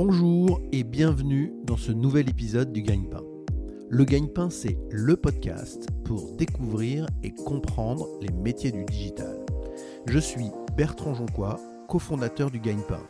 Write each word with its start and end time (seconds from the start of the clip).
Bonjour 0.00 0.60
et 0.70 0.84
bienvenue 0.84 1.52
dans 1.64 1.76
ce 1.76 1.90
nouvel 1.90 2.28
épisode 2.28 2.72
du 2.72 2.82
Gagne-Pain. 2.82 3.24
Le 3.88 4.04
Gagne-Pain, 4.04 4.48
c'est 4.48 4.78
le 4.92 5.16
podcast 5.16 5.88
pour 6.04 6.36
découvrir 6.36 7.08
et 7.24 7.34
comprendre 7.34 8.06
les 8.20 8.32
métiers 8.32 8.70
du 8.70 8.84
digital. 8.84 9.44
Je 10.06 10.20
suis 10.20 10.52
Bertrand 10.76 11.14
Jonquois, 11.14 11.58
cofondateur 11.88 12.52
du 12.52 12.60
Gagne-Pain. 12.60 13.02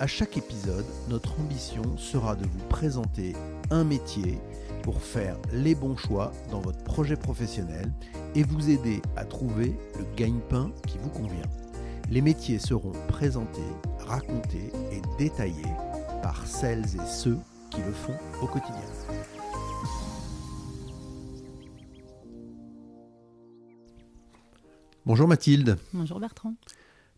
À 0.00 0.08
chaque 0.08 0.36
épisode, 0.36 0.84
notre 1.08 1.38
ambition 1.38 1.96
sera 1.96 2.34
de 2.34 2.42
vous 2.42 2.66
présenter 2.68 3.34
un 3.70 3.84
métier 3.84 4.40
pour 4.82 5.02
faire 5.02 5.36
les 5.52 5.76
bons 5.76 5.96
choix 5.96 6.32
dans 6.50 6.60
votre 6.60 6.82
projet 6.82 7.14
professionnel 7.14 7.92
et 8.34 8.42
vous 8.42 8.70
aider 8.70 9.02
à 9.14 9.24
trouver 9.24 9.76
le 9.96 10.04
gagne-pain 10.16 10.72
qui 10.88 10.98
vous 10.98 11.10
convient. 11.10 11.48
Les 12.10 12.20
métiers 12.20 12.58
seront 12.58 12.92
présentés, 13.06 13.62
racontés 14.00 14.72
et 14.90 15.00
détaillés 15.16 15.62
par 16.24 16.46
celles 16.46 16.86
et 16.86 17.06
ceux 17.06 17.36
qui 17.70 17.82
le 17.82 17.92
font 17.92 18.16
au 18.40 18.46
quotidien. 18.46 18.80
Bonjour 25.04 25.28
Mathilde. 25.28 25.76
Bonjour 25.92 26.18
Bertrand. 26.18 26.54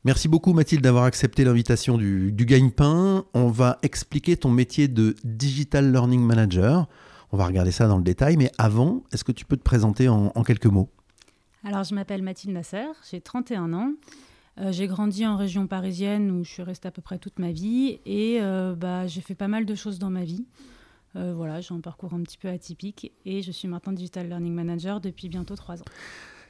Merci 0.02 0.26
beaucoup 0.26 0.52
Mathilde 0.52 0.82
d'avoir 0.82 1.04
accepté 1.04 1.44
l'invitation 1.44 1.98
du, 1.98 2.32
du 2.32 2.46
Gagne-Pain. 2.46 3.24
On 3.32 3.46
va 3.46 3.78
expliquer 3.84 4.36
ton 4.36 4.50
métier 4.50 4.88
de 4.88 5.14
Digital 5.22 5.92
Learning 5.92 6.22
Manager. 6.22 6.88
On 7.30 7.36
va 7.36 7.46
regarder 7.46 7.70
ça 7.70 7.86
dans 7.86 7.98
le 7.98 8.02
détail, 8.02 8.36
mais 8.36 8.50
avant, 8.58 9.04
est-ce 9.12 9.22
que 9.22 9.30
tu 9.30 9.44
peux 9.44 9.56
te 9.56 9.62
présenter 9.62 10.08
en, 10.08 10.30
quelques 10.42 10.66
mots? 10.66 10.90
Alors, 11.62 11.84
je 11.84 11.94
m'appelle 11.94 12.22
Mathilde 12.22 12.54
Nasser, 12.54 12.86
j'ai 13.08 13.20
31 13.20 13.72
ans. 13.72 13.92
Euh, 14.58 14.72
j'ai 14.72 14.86
grandi 14.86 15.26
en 15.26 15.36
région 15.36 15.66
parisienne 15.66 16.30
où 16.30 16.42
je 16.42 16.50
suis 16.50 16.62
restée 16.62 16.88
à 16.88 16.90
peu 16.90 17.02
près 17.02 17.18
toute 17.18 17.38
ma 17.38 17.52
vie 17.52 18.00
et 18.06 18.38
euh, 18.40 18.74
bah, 18.74 19.06
j'ai 19.06 19.20
fait 19.20 19.34
pas 19.34 19.48
mal 19.48 19.66
de 19.66 19.74
choses 19.74 19.98
dans 19.98 20.10
ma 20.10 20.24
vie. 20.24 20.46
Euh, 21.14 21.34
voilà, 21.34 21.60
j'ai 21.60 21.74
un 21.74 21.80
parcours 21.80 22.14
un 22.14 22.22
petit 22.22 22.38
peu 22.38 22.48
atypique 22.48 23.12
et 23.24 23.42
je 23.42 23.52
suis 23.52 23.68
maintenant 23.68 23.92
Digital 23.92 24.28
Learning 24.28 24.54
Manager 24.54 25.00
depuis 25.00 25.28
bientôt 25.28 25.56
trois 25.56 25.80
ans. 25.80 25.86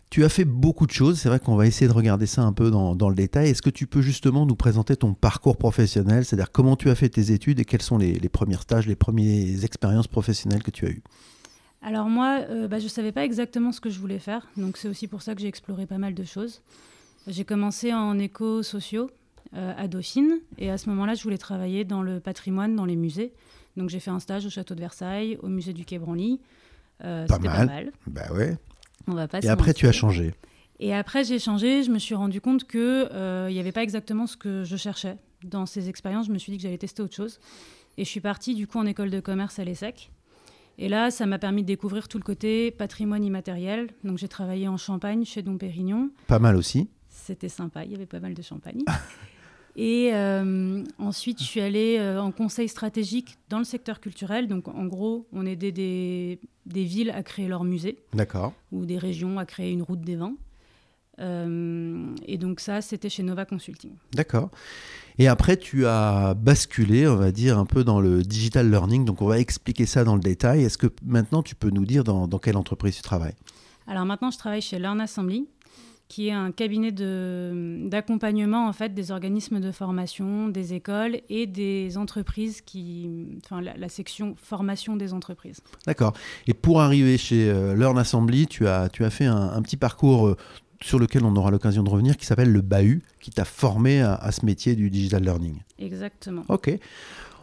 Tu 0.09 0.25
as 0.25 0.29
fait 0.29 0.45
beaucoup 0.45 0.87
de 0.87 0.93
choses, 0.93 1.19
c'est 1.19 1.29
vrai 1.29 1.41
qu'on 1.41 1.57
va 1.57 1.67
essayer 1.67 1.89
de 1.89 1.93
regarder 1.93 2.27
ça 2.27 2.43
un 2.43 2.53
peu 2.53 2.71
dans, 2.71 3.09
le 3.09 3.15
détail. 3.17 3.49
Est-ce 3.49 3.63
que 3.63 3.71
tu 3.71 3.89
peux 3.89 4.03
justement 4.03 4.47
nous 4.47 4.55
présenter 4.55 4.95
ton 4.95 5.15
parcours 5.15 5.57
professionnel, 5.57 6.25
c'est-à-dire 6.25 6.53
comment 6.53 6.77
tu 6.77 6.91
as 6.91 6.95
fait 6.95 7.09
tes 7.09 7.33
études 7.33 7.59
et 7.59 7.65
quels 7.65 7.83
sont 7.83 7.99
les, 7.99 8.17
premiers 8.29 8.57
stages, 8.57 8.87
les 8.87 8.95
premières 8.95 9.65
expériences 9.65 10.07
professionnelles 10.07 10.63
que 10.63 10.71
tu 10.71 10.87
as 10.87 10.91
eues? 10.91 11.03
Alors 11.83 12.09
moi, 12.09 12.41
bah, 12.69 12.79
je 12.79 12.85
ne 12.85 12.89
savais 12.89 13.11
pas 13.11 13.25
exactement 13.25 13.73
ce 13.73 13.81
que 13.81 13.91
je 13.91 13.99
voulais 13.99 14.21
faire, 14.21 14.47
donc 14.57 14.77
c'est 14.77 14.89
aussi 14.89 15.09
pour 15.09 15.23
ça 15.23 15.35
que 15.35 15.41
j'ai 15.41 15.49
exploré 15.49 15.87
pas 15.87 15.99
mal 15.99 16.15
de 16.15 16.25
choses. 16.25 16.63
J'ai 17.27 17.45
commencé 17.45 17.93
en 17.93 18.19
éco-sociaux 18.19 19.11
euh, 19.55 19.73
à 19.77 19.89
Dauphine, 19.89 20.39
et 20.59 20.71
à 20.71 20.79
ce 20.79 20.89
moment-là, 20.91 21.15
je 21.15 21.23
voulais 21.23 21.39
travailler 21.39 21.85
dans 21.85 22.03
le 22.03 22.21
patrimoine, 22.21 22.77
dans 22.77 22.85
les 22.85 22.97
musées. 22.97 23.33
Donc 23.77 23.91
j'ai 23.91 24.01
fait 24.01 24.11
un 24.11 24.21
stage 24.21 24.47
au 24.47 24.51
château 24.51 24.75
de 24.75 24.81
Versailles, 24.81 25.39
au 25.43 25.49
musée 25.49 25.73
du 25.73 25.85
Quai 25.85 25.99
Branly. 25.99 26.41
Euh, 27.05 27.27
pas, 27.27 27.39
mal. 27.39 27.53
pas 27.53 27.67
mal. 27.67 27.93
Bah 28.07 28.33
ouais. 28.33 28.57
Et 29.43 29.49
après, 29.49 29.75
tu 29.75 29.87
as 29.87 29.93
changé. 29.93 30.35
Et 30.81 30.95
après, 30.95 31.25
j'ai 31.25 31.39
changé. 31.39 31.83
Je 31.83 31.91
me 31.91 31.99
suis 31.99 32.15
rendu 32.15 32.41
compte 32.41 32.67
qu'il 32.67 32.81
euh, 32.81 33.51
n'y 33.51 33.59
avait 33.59 33.73
pas 33.73 33.83
exactement 33.83 34.27
ce 34.27 34.37
que 34.37 34.65
je 34.65 34.77
cherchais. 34.77 35.17
Dans 35.45 35.67
ces 35.67 35.89
expériences, 35.89 36.27
je 36.27 36.33
me 36.33 36.39
suis 36.39 36.53
dit 36.53 36.59
que 36.59 36.63
j'allais 36.63 36.79
tester 36.79 37.03
autre 37.03 37.15
chose. 37.15 37.39
Et 37.99 38.05
je 38.05 38.11
suis 38.11 38.21
partie 38.21 38.55
du 38.55 38.67
coup 38.67 38.79
en 38.79 38.87
école 38.87 39.11
de 39.11 39.21
commerce 39.21 39.59
à 39.59 39.65
l'ESSEC. 39.65 40.11
Et 40.79 40.89
là, 40.89 41.11
ça 41.11 41.25
m'a 41.25 41.39
permis 41.39 41.63
de 41.63 41.67
découvrir 41.67 42.09
tout 42.09 42.19
le 42.19 42.25
côté 42.25 42.71
patrimoine 42.71 43.25
immatériel. 43.25 43.89
Donc 44.05 44.19
j'ai 44.19 44.29
travaillé 44.29 44.69
en 44.69 44.77
Champagne 44.77 45.25
chez 45.25 45.43
Dom 45.43 45.59
Pérignon. 45.59 46.11
Pas 46.27 46.39
mal 46.39 46.57
aussi. 46.57 46.89
C'était 47.27 47.49
sympa, 47.49 47.85
il 47.85 47.91
y 47.91 47.95
avait 47.97 48.07
pas 48.07 48.21
mal 48.21 48.35
de 48.35 48.43
champagne. 48.43 48.85
Et 49.75 50.11
euh, 50.15 50.85
ensuite, 50.97 51.41
je 51.41 51.45
suis 51.45 51.61
allée 51.61 51.97
euh, 51.99 52.23
en 52.23 52.31
conseil 52.31 52.69
stratégique 52.69 53.37
dans 53.49 53.59
le 53.59 53.65
secteur 53.65 54.01
culturel. 54.01 54.47
Donc, 54.47 54.69
en 54.69 54.87
gros, 54.87 55.27
on 55.33 55.45
aidait 55.45 55.73
des, 55.73 56.39
des 56.67 56.85
villes 56.85 57.11
à 57.11 57.25
créer 57.25 57.49
leur 57.49 57.65
musée. 57.65 57.99
D'accord. 58.15 58.55
Ou 58.71 58.87
des 58.87 58.97
régions 58.97 59.41
à 59.41 59.45
créer 59.45 59.73
une 59.73 59.83
route 59.83 60.01
des 60.03 60.15
vins. 60.15 60.37
Euh, 61.19 62.15
et 62.27 62.39
donc, 62.39 62.61
ça, 62.61 62.81
c'était 62.81 63.09
chez 63.09 63.25
Nova 63.25 63.45
Consulting. 63.45 63.91
D'accord. 64.13 64.51
Et 65.19 65.27
après, 65.27 65.57
tu 65.57 65.85
as 65.85 66.35
basculé, 66.35 67.09
on 67.09 67.17
va 67.17 67.33
dire, 67.33 67.59
un 67.59 67.67
peu 67.67 67.83
dans 67.83 68.01
le 68.01 68.23
digital 68.23 68.71
learning. 68.71 69.05
Donc, 69.05 69.21
on 69.21 69.27
va 69.27 69.41
expliquer 69.41 69.85
ça 69.85 70.05
dans 70.05 70.15
le 70.15 70.23
détail. 70.23 70.63
Est-ce 70.63 70.79
que 70.79 70.87
maintenant, 71.05 71.43
tu 71.43 71.57
peux 71.57 71.71
nous 71.71 71.85
dire 71.85 72.05
dans, 72.05 72.29
dans 72.29 72.39
quelle 72.39 72.57
entreprise 72.57 72.97
tu 72.97 73.03
travailles? 73.03 73.37
Alors, 73.89 74.07
maintenant, 74.07 74.31
je 74.31 74.39
travaille 74.39 74.63
chez 74.63 74.79
Learn 74.79 75.01
Assembly 75.01 75.49
qui 76.09 76.29
est 76.29 76.33
un 76.33 76.53
cabinet 76.53 76.93
d'accompagnement 76.93 78.69
en 78.69 78.73
fait 78.73 78.95
des 78.95 79.11
organismes 79.11 79.61
de 79.61 79.73
formation, 79.73 80.49
des 80.49 80.75
écoles 80.75 81.21
et 81.29 81.47
des 81.47 81.99
entreprises 81.99 82.61
qui, 82.61 83.11
enfin 83.45 83.61
la, 83.61 83.89
section 83.89 84.35
formation 84.37 84.97
des 84.97 85.13
entreprises. 85.13 85.61
D'accord. 85.87 86.13
Et 86.47 86.55
pour 86.55 86.81
arriver 86.81 87.19
chez 87.19 87.49
euh, 87.49 87.75
Learn 87.75 87.99
Assembly, 87.99 88.47
tu 88.47 88.69
as, 88.69 88.89
tu 88.89 89.05
as 89.05 89.11
fait 89.11 89.25
un, 89.25 89.61
petit 89.63 89.77
parcours 89.77 90.29
euh, 90.29 90.37
sur 90.81 90.99
lequel 90.99 91.25
on 91.25 91.35
aura 91.35 91.51
l'occasion 91.51 91.83
de 91.83 91.91
revenir, 91.91 92.17
qui 92.17 92.27
s'appelle 92.27 92.53
le 92.53 92.61
BAHU, 92.61 93.03
qui 93.21 93.31
t'a 93.31 93.45
formé 93.45 94.01
à, 94.01 94.31
ce 94.31 94.45
métier 94.45 94.77
du 94.77 94.91
digital 94.91 95.23
learning. 95.23 95.57
Exactement. 95.79 96.43
Ok. 96.49 96.79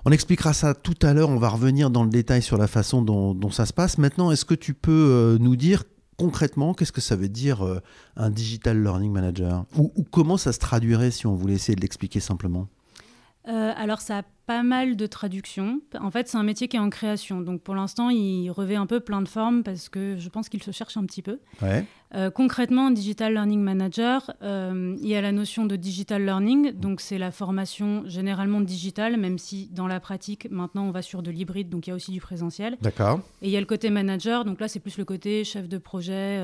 On 0.05 0.11
expliquera 0.11 0.53
ça 0.53 0.73
tout 0.73 0.95
à 1.01 1.13
l'heure, 1.13 1.29
on 1.29 1.37
va 1.37 1.49
revenir 1.49 1.89
dans 1.89 2.03
le 2.03 2.09
détail 2.09 2.41
sur 2.41 2.57
la 2.57 2.67
façon 2.67 3.01
dont, 3.01 3.33
dont 3.33 3.51
ça 3.51 3.65
se 3.65 3.73
passe. 3.73 3.97
Maintenant, 3.97 4.31
est-ce 4.31 4.45
que 4.45 4.53
tu 4.53 4.73
peux 4.73 4.91
euh, 4.91 5.37
nous 5.39 5.55
dire 5.55 5.83
concrètement, 6.17 6.73
qu'est-ce 6.73 6.91
que 6.91 7.01
ça 7.01 7.15
veut 7.15 7.29
dire 7.29 7.65
euh, 7.65 7.81
un 8.15 8.29
digital 8.29 8.81
learning 8.81 9.11
manager? 9.11 9.65
Ou, 9.77 9.91
comment 10.11 10.37
ça 10.37 10.53
se 10.53 10.59
traduirait 10.59 11.11
si 11.11 11.27
on 11.27 11.35
voulait 11.35 11.55
essayer 11.55 11.75
de 11.75 11.81
l'expliquer 11.81 12.19
simplement? 12.19 12.67
Euh, 13.47 13.73
alors 13.75 14.01
ça 14.01 14.19
a 14.19 14.23
pas 14.45 14.63
mal 14.63 14.95
de 14.97 15.05
traductions. 15.07 15.79
En 15.99 16.11
fait, 16.11 16.27
c'est 16.27 16.37
un 16.37 16.43
métier 16.43 16.67
qui 16.67 16.75
est 16.75 16.79
en 16.79 16.89
création. 16.89 17.41
Donc 17.41 17.61
pour 17.61 17.75
l'instant, 17.75 18.09
il 18.09 18.49
revêt 18.49 18.75
un 18.75 18.85
peu 18.85 18.99
plein 18.99 19.21
de 19.21 19.27
formes 19.27 19.63
parce 19.63 19.87
que 19.89 20.17
je 20.17 20.29
pense 20.29 20.49
qu'il 20.49 20.61
se 20.61 20.71
cherche 20.71 20.97
un 20.97 21.05
petit 21.05 21.21
peu. 21.21 21.39
Euh, 22.15 22.29
concrètement, 22.29 22.91
Digital 22.91 23.33
Learning 23.33 23.61
Manager, 23.61 24.33
euh, 24.41 24.95
il 25.01 25.07
y 25.07 25.15
a 25.15 25.21
la 25.21 25.31
notion 25.31 25.65
de 25.65 25.75
digital 25.75 26.23
learning. 26.25 26.73
Donc 26.73 26.99
c'est 26.99 27.17
la 27.17 27.31
formation 27.31 28.03
généralement 28.05 28.61
digitale, 28.61 29.17
même 29.17 29.37
si 29.37 29.69
dans 29.71 29.87
la 29.87 29.99
pratique, 29.99 30.47
maintenant, 30.51 30.85
on 30.85 30.91
va 30.91 31.01
sur 31.01 31.23
de 31.23 31.31
l'hybride. 31.31 31.69
Donc 31.69 31.87
il 31.87 31.91
y 31.91 31.93
a 31.93 31.95
aussi 31.95 32.11
du 32.11 32.21
présentiel. 32.21 32.77
D'accord. 32.81 33.21
Et 33.41 33.47
il 33.47 33.51
y 33.51 33.57
a 33.57 33.61
le 33.61 33.65
côté 33.65 33.89
manager. 33.89 34.43
Donc 34.43 34.59
là, 34.59 34.67
c'est 34.67 34.79
plus 34.79 34.97
le 34.97 35.05
côté 35.05 35.43
chef 35.45 35.69
de 35.69 35.77
projet 35.77 36.41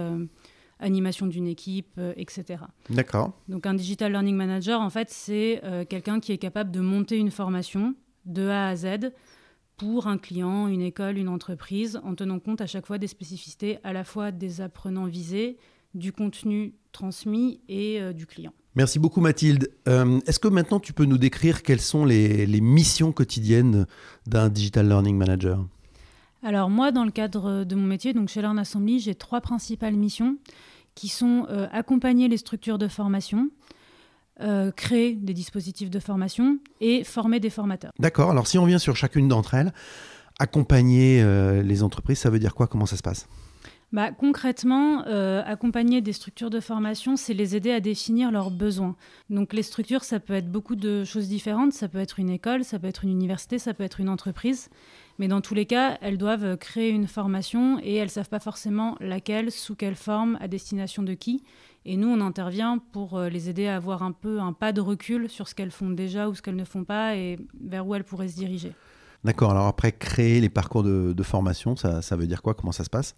animation 0.79 1.28
d'une 1.28 1.47
équipe, 1.47 1.94
euh, 1.97 2.13
etc. 2.17 2.63
D'accord. 2.90 3.34
Donc 3.47 3.66
un 3.66 3.73
digital 3.73 4.12
learning 4.12 4.35
manager, 4.35 4.81
en 4.81 4.90
fait, 4.90 5.09
c'est 5.09 5.62
euh, 5.63 5.85
quelqu'un 5.85 6.19
qui 6.19 6.31
est 6.31 6.38
capable 6.38 6.72
de 6.72 6.79
monter 6.79 7.17
une 7.17 7.31
formation 7.31 7.95
de 8.25 8.47
A 8.47 8.67
à 8.67 8.75
Z 8.75 9.12
pour 9.78 10.07
un 10.07 10.17
client, 10.17 10.67
une 10.67 10.81
école, 10.81 11.17
une 11.17 11.29
entreprise, 11.29 12.00
en 12.03 12.16
tenant 12.16 12.40
compte 12.40 12.62
à 12.62 12.67
chaque 12.67 12.85
fois 12.85 12.97
des 12.97 13.07
spécificités 13.07 13.79
à 13.84 13.94
la 13.94 14.03
fois 14.03 14.31
des 14.31 14.62
apprenants 14.62 15.06
visés, 15.06 15.57
du 15.94 16.12
contenu 16.12 16.75
transmis 16.91 17.61
et 17.67 18.01
euh, 18.01 18.13
du 18.13 18.25
client. 18.25 18.53
Merci 18.75 19.00
beaucoup 19.00 19.19
Mathilde. 19.19 19.72
Est-ce 19.88 20.40
que 20.40 20.47
maintenant 20.47 20.79
tu 20.79 20.94
peux 20.94 21.06
nous 21.06 21.17
décrire 21.17 21.63
quelles 21.63 21.81
sont 21.81 22.06
les, 22.06 22.46
les 22.46 22.61
missions 22.61 23.11
quotidiennes 23.11 23.88
d'un 24.28 24.47
digital 24.47 24.88
learning 24.88 25.17
manager? 25.17 25.66
Alors 26.44 26.69
moi, 26.69 26.91
dans 26.91 27.05
le 27.05 27.11
cadre 27.11 27.63
de 27.63 27.75
mon 27.75 27.88
métier, 27.88 28.13
donc 28.13 28.29
chez 28.29 28.41
Learn 28.41 28.57
Assembly, 28.57 29.00
j'ai 29.00 29.16
trois 29.16 29.41
principales 29.41 29.95
missions 29.95 30.38
qui 30.95 31.07
sont 31.07 31.45
euh, 31.50 31.67
accompagner 31.72 32.27
les 32.27 32.38
structures 32.38 32.77
de 32.77 32.88
formation, 32.88 33.50
euh, 34.41 34.72
créer 34.72 35.16
des 35.16 35.33
dispositifs 35.33 35.89
de 35.89 35.99
formation 35.99 36.59
et 36.81 37.03
former 37.03 37.39
des 37.39 37.49
formateurs. 37.49 37.91
D'accord, 37.99 38.31
alors 38.31 38.47
si 38.47 38.57
on 38.57 38.66
vient 38.66 38.79
sur 38.79 38.95
chacune 38.95 39.28
d'entre 39.28 39.53
elles, 39.53 39.73
accompagner 40.39 41.22
euh, 41.22 41.61
les 41.61 41.83
entreprises, 41.83 42.19
ça 42.19 42.29
veut 42.29 42.39
dire 42.39 42.55
quoi? 42.55 42.67
Comment 42.67 42.85
ça 42.85 42.97
se 42.97 43.03
passe? 43.03 43.28
Bah, 43.91 44.11
concrètement, 44.11 45.01
accompagner 45.45 46.01
des 46.01 46.13
structures 46.13 46.51
de 46.51 46.59
formation, 46.59 47.16
c'est 47.16 47.33
les 47.33 47.55
aider 47.55 47.72
à 47.72 47.79
définir 47.79 48.29
leurs 48.29 48.51
besoins. 48.51 48.95
Donc 49.31 49.51
les 49.51 49.63
structures, 49.63 50.03
ça 50.03 50.19
peut 50.19 50.34
être 50.34 50.52
beaucoup 50.52 50.75
de 50.75 51.03
choses 51.05 51.28
différentes. 51.28 51.73
Ça 51.73 51.87
peut 51.87 51.97
être 51.97 52.19
une 52.19 52.29
école, 52.29 52.64
ça 52.64 52.78
peut 52.78 52.85
être 52.85 53.03
une 53.03 53.09
université, 53.09 53.58
ça 53.58 53.73
peut 53.73 53.84
être 53.84 53.99
une 53.99 54.09
entreprise. 54.09 54.69
Mais 55.19 55.27
dans 55.27 55.41
tous 55.41 55.53
les 55.53 55.66
cas, 55.66 55.97
elles 56.01 56.17
doivent 56.17 56.57
créer 56.57 56.89
une 56.89 57.05
formation 57.05 57.77
et 57.83 57.95
elles 57.95 58.05
ne 58.05 58.11
savent 58.11 58.29
pas 58.29 58.39
forcément 58.39 58.95
laquelle, 59.01 59.51
sous 59.51 59.75
quelle 59.75 59.95
forme, 59.95 60.37
à 60.39 60.47
destination 60.47 61.03
de 61.03 61.13
qui. 61.13 61.43
Et 61.85 61.97
nous, 61.97 62.07
on 62.07 62.21
intervient 62.21 62.77
pour 62.93 63.17
euh, 63.17 63.29
les 63.29 63.49
aider 63.49 63.67
à 63.67 63.75
avoir 63.75 64.01
un 64.01 64.13
peu 64.13 64.39
un 64.39 64.53
pas 64.53 64.71
de 64.71 64.79
recul 64.79 65.29
sur 65.29 65.47
ce 65.47 65.55
qu'elles 65.55 65.71
font 65.71 65.89
déjà 65.89 66.29
ou 66.29 66.35
ce 66.35 66.41
qu'elles 66.41 66.55
ne 66.55 66.63
font 66.63 66.85
pas 66.85 67.16
et 67.16 67.37
vers 67.61 67.85
où 67.85 67.95
elles 67.95 68.05
pourraient 68.05 68.29
se 68.29 68.35
diriger. 68.35 68.73
D'accord. 69.25 69.51
Alors 69.51 69.67
après, 69.67 69.91
créer 69.91 70.39
les 70.39 70.49
parcours 70.49 70.83
de, 70.83 71.23
formation, 71.23 71.75
ça, 71.75 72.01
ça 72.01 72.16
veut 72.16 72.27
dire 72.27 72.41
quoi? 72.41 72.53
Comment 72.53 72.71
ça 72.71 72.85
se 72.85 72.89
passe? 72.89 73.16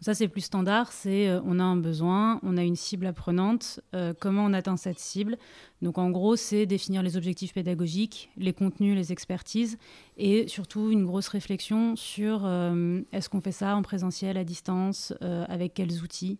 Ça, 0.00 0.12
c'est 0.12 0.28
plus 0.28 0.42
standard. 0.42 0.92
C'est 0.92 1.28
euh, 1.28 1.40
on 1.44 1.58
a 1.58 1.62
un 1.62 1.76
besoin, 1.76 2.40
on 2.42 2.56
a 2.56 2.62
une 2.62 2.76
cible 2.76 3.06
apprenante. 3.06 3.80
Euh, 3.94 4.12
comment 4.18 4.44
on 4.44 4.52
atteint 4.52 4.76
cette 4.76 4.98
cible 4.98 5.38
Donc, 5.82 5.98
en 5.98 6.10
gros, 6.10 6.36
c'est 6.36 6.66
définir 6.66 7.02
les 7.02 7.16
objectifs 7.16 7.54
pédagogiques, 7.54 8.30
les 8.36 8.52
contenus, 8.52 8.94
les 8.96 9.12
expertises, 9.12 9.78
et 10.16 10.46
surtout 10.48 10.90
une 10.90 11.04
grosse 11.04 11.28
réflexion 11.28 11.96
sur 11.96 12.42
euh, 12.44 13.00
est-ce 13.12 13.28
qu'on 13.28 13.40
fait 13.40 13.52
ça 13.52 13.76
en 13.76 13.82
présentiel, 13.82 14.36
à 14.36 14.44
distance, 14.44 15.12
avec 15.20 15.74
quels 15.74 16.02
outils 16.02 16.38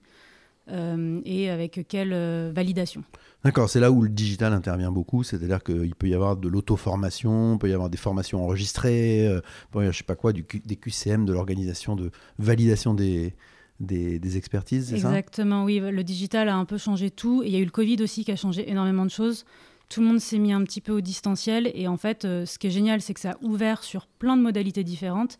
et 0.68 1.50
avec 1.50 1.86
quelle 1.88 2.52
validation. 2.52 3.04
D'accord, 3.44 3.68
c'est 3.68 3.80
là 3.80 3.90
où 3.90 4.00
le 4.00 4.08
digital 4.08 4.54
intervient 4.54 4.90
beaucoup, 4.90 5.22
c'est-à-dire 5.22 5.62
qu'il 5.62 5.94
peut 5.94 6.08
y 6.08 6.14
avoir 6.14 6.36
de 6.38 6.48
l'auto-formation, 6.48 7.54
il 7.54 7.58
peut 7.58 7.68
y 7.68 7.74
avoir 7.74 7.90
des 7.90 7.98
formations 7.98 8.42
enregistrées, 8.42 9.28
euh, 9.28 9.42
je 9.74 9.92
sais 9.92 10.02
pas 10.02 10.16
quoi, 10.16 10.32
du, 10.32 10.46
des 10.64 10.76
QCM, 10.76 11.26
de 11.26 11.32
l'organisation 11.34 11.94
de 11.94 12.10
validation 12.38 12.94
des, 12.94 13.34
des, 13.80 14.36
expertises, 14.38 14.88
c'est 14.88 14.98
ça? 14.98 15.08
Exactement, 15.08 15.64
oui, 15.64 15.78
le 15.78 16.04
digital 16.04 16.48
a 16.48 16.56
un 16.56 16.64
peu 16.64 16.78
changé 16.78 17.10
tout, 17.10 17.42
et 17.42 17.48
il 17.48 17.52
y 17.52 17.56
a 17.56 17.58
eu 17.58 17.66
le 17.66 17.70
Covid 17.70 18.02
aussi 18.02 18.24
qui 18.24 18.32
a 18.32 18.36
changé 18.36 18.70
énormément 18.70 19.04
de 19.04 19.10
choses. 19.10 19.44
Tout 19.90 20.00
le 20.00 20.06
monde 20.06 20.20
s'est 20.20 20.38
mis 20.38 20.54
un 20.54 20.64
petit 20.64 20.80
peu 20.80 20.92
au 20.92 21.02
distanciel, 21.02 21.70
et 21.74 21.86
en 21.86 21.98
fait, 21.98 22.24
euh, 22.24 22.46
ce 22.46 22.58
qui 22.58 22.68
est 22.68 22.70
génial, 22.70 23.02
c'est 23.02 23.12
que 23.12 23.20
ça 23.20 23.32
a 23.32 23.36
ouvert 23.42 23.84
sur 23.84 24.06
plein 24.06 24.38
de 24.38 24.42
modalités 24.42 24.84
différentes. 24.84 25.38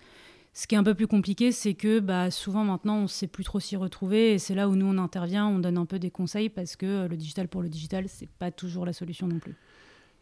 Ce 0.57 0.69
qui 0.69 0.77
est 0.77 0.79
un 0.79 0.85
peu 0.85 0.95
plus 0.95 1.09
compliqué, 1.09 1.51
c'est 1.51 1.75
que 1.75 1.99
bah, 1.99 2.31
souvent 2.31 2.63
maintenant, 2.63 2.99
on 2.99 3.03
ne 3.03 3.07
sait 3.09 3.27
plus 3.27 3.43
trop 3.43 3.59
s'y 3.59 3.75
retrouver. 3.75 4.35
Et 4.35 4.39
c'est 4.39 4.55
là 4.55 4.69
où 4.69 4.77
nous, 4.77 4.87
on 4.87 4.99
intervient, 4.99 5.49
on 5.49 5.59
donne 5.59 5.77
un 5.77 5.85
peu 5.85 5.99
des 5.99 6.13
conseils 6.13 6.49
parce 6.49 6.77
que 6.77 6.87
euh, 6.87 7.09
le 7.09 7.17
digital 7.17 7.49
pour 7.49 7.61
le 7.61 7.69
digital, 7.69 8.09
ce 8.09 8.23
n'est 8.23 8.31
pas 8.39 8.53
toujours 8.53 8.87
la 8.87 8.93
solution 8.93 9.27
non 9.27 9.41
plus. 9.41 9.57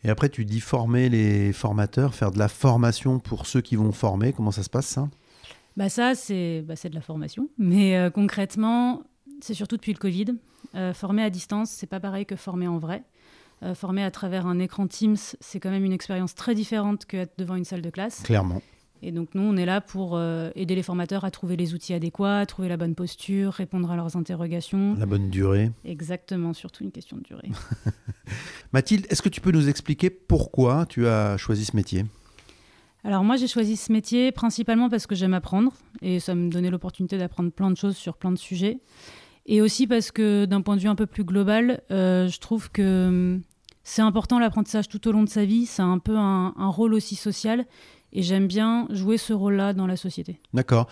Et 0.04 0.08
après, 0.08 0.30
tu 0.30 0.46
dis 0.46 0.60
former 0.60 1.10
les 1.10 1.52
formateurs, 1.52 2.14
faire 2.14 2.30
de 2.30 2.38
la 2.38 2.48
formation 2.48 3.18
pour 3.18 3.46
ceux 3.46 3.60
qui 3.60 3.76
vont 3.76 3.92
former. 3.92 4.32
Comment 4.32 4.50
ça 4.52 4.62
se 4.62 4.70
passe, 4.70 4.86
ça? 4.86 5.10
Bah 5.76 5.90
Ça, 5.90 6.14
c'est 6.14 6.62
bah, 6.62 6.74
de 6.82 6.94
la 6.94 7.02
formation. 7.02 7.50
Mais 7.58 7.98
euh, 7.98 8.08
concrètement, 8.08 9.02
c'est 9.42 9.54
surtout 9.54 9.76
depuis 9.76 9.92
le 9.92 9.98
Covid. 9.98 10.34
Euh, 10.74 10.94
former 10.94 11.24
à 11.24 11.30
distance, 11.30 11.70
c'est 11.70 11.86
pas 11.86 12.00
pareil 12.00 12.24
que 12.24 12.36
former 12.36 12.68
en 12.68 12.78
vrai. 12.78 13.04
former 13.74 14.02
à 14.02 14.10
travers 14.10 14.46
un 14.46 14.58
écran 14.58 14.86
Teams, 14.86 15.16
c'est 15.40 15.60
quand 15.60 15.70
même 15.70 15.84
une 15.84 15.92
expérience 15.92 16.34
très 16.34 16.54
différente 16.54 17.04
qu'être 17.04 17.34
devant 17.36 17.54
une 17.54 17.66
salle 17.66 17.82
de 17.82 17.90
classe. 17.90 18.22
Clairement. 18.22 18.62
Et 19.04 19.10
donc 19.10 19.34
nous, 19.34 19.42
on 19.42 19.56
est 19.56 19.66
là 19.66 19.80
pour 19.80 20.16
euh, 20.16 20.50
aider 20.54 20.76
les 20.76 20.84
formateurs 20.84 21.24
à 21.24 21.32
trouver 21.32 21.56
les 21.56 21.74
outils 21.74 21.92
adéquats, 21.92 22.46
trouver 22.46 22.68
la 22.68 22.76
bonne 22.76 22.94
posture, 22.94 23.52
répondre 23.52 23.90
à 23.90 23.96
leurs 23.96 24.16
interrogations. 24.16 24.94
La 24.96 25.06
bonne 25.06 25.28
durée. 25.28 25.72
Exactement, 25.84 26.52
surtout 26.52 26.84
une 26.84 26.92
question 26.92 27.16
de 27.16 27.22
durée. 27.22 27.50
Mathilde, 28.72 29.06
est-ce 29.10 29.20
que 29.20 29.28
tu 29.28 29.40
peux 29.40 29.50
nous 29.50 29.68
expliquer 29.68 30.08
pourquoi 30.08 30.86
tu 30.86 31.08
as 31.08 31.36
choisi 31.36 31.64
ce 31.64 31.74
métier? 31.74 32.04
Alors 33.02 33.24
moi 33.24 33.36
j'ai 33.36 33.48
choisi 33.48 33.76
ce 33.76 33.90
métier 33.90 34.30
principalement 34.30 34.88
parce 34.88 35.08
que 35.08 35.16
j'aime 35.16 35.34
apprendre 35.34 35.72
et 36.02 36.20
ça 36.20 36.36
me 36.36 36.48
donnait 36.48 36.70
l'opportunité 36.70 37.18
d'apprendre 37.18 37.50
plein 37.50 37.68
de 37.72 37.76
choses 37.76 37.96
sur 37.96 38.16
plein 38.16 38.30
de 38.30 38.38
sujets. 38.38 38.78
Et 39.46 39.60
aussi 39.60 39.88
parce 39.88 40.12
que 40.12 40.44
d'un 40.44 40.60
point 40.60 40.76
de 40.76 40.80
vue 40.80 40.88
un 40.88 40.94
peu 40.94 41.06
plus 41.06 41.24
global, 41.24 41.82
euh, 41.90 42.28
je 42.28 42.38
trouve 42.38 42.70
que 42.70 43.08
hum, 43.08 43.42
c'est 43.82 44.02
important 44.02 44.38
l'apprentissage 44.38 44.88
tout 44.88 45.08
au 45.08 45.10
long 45.10 45.24
de 45.24 45.28
sa 45.28 45.44
vie, 45.44 45.66
c'est 45.66 45.82
un 45.82 45.98
peu 45.98 46.16
un, 46.16 46.54
un 46.56 46.68
rôle 46.68 46.94
aussi 46.94 47.16
social 47.16 47.66
et 48.12 48.22
j'aime 48.22 48.46
bien 48.46 48.86
jouer 48.90 49.18
ce 49.18 49.32
rôle-là 49.32 49.72
dans 49.72 49.86
la 49.86 49.96
société. 49.96 50.38
D'accord. 50.54 50.88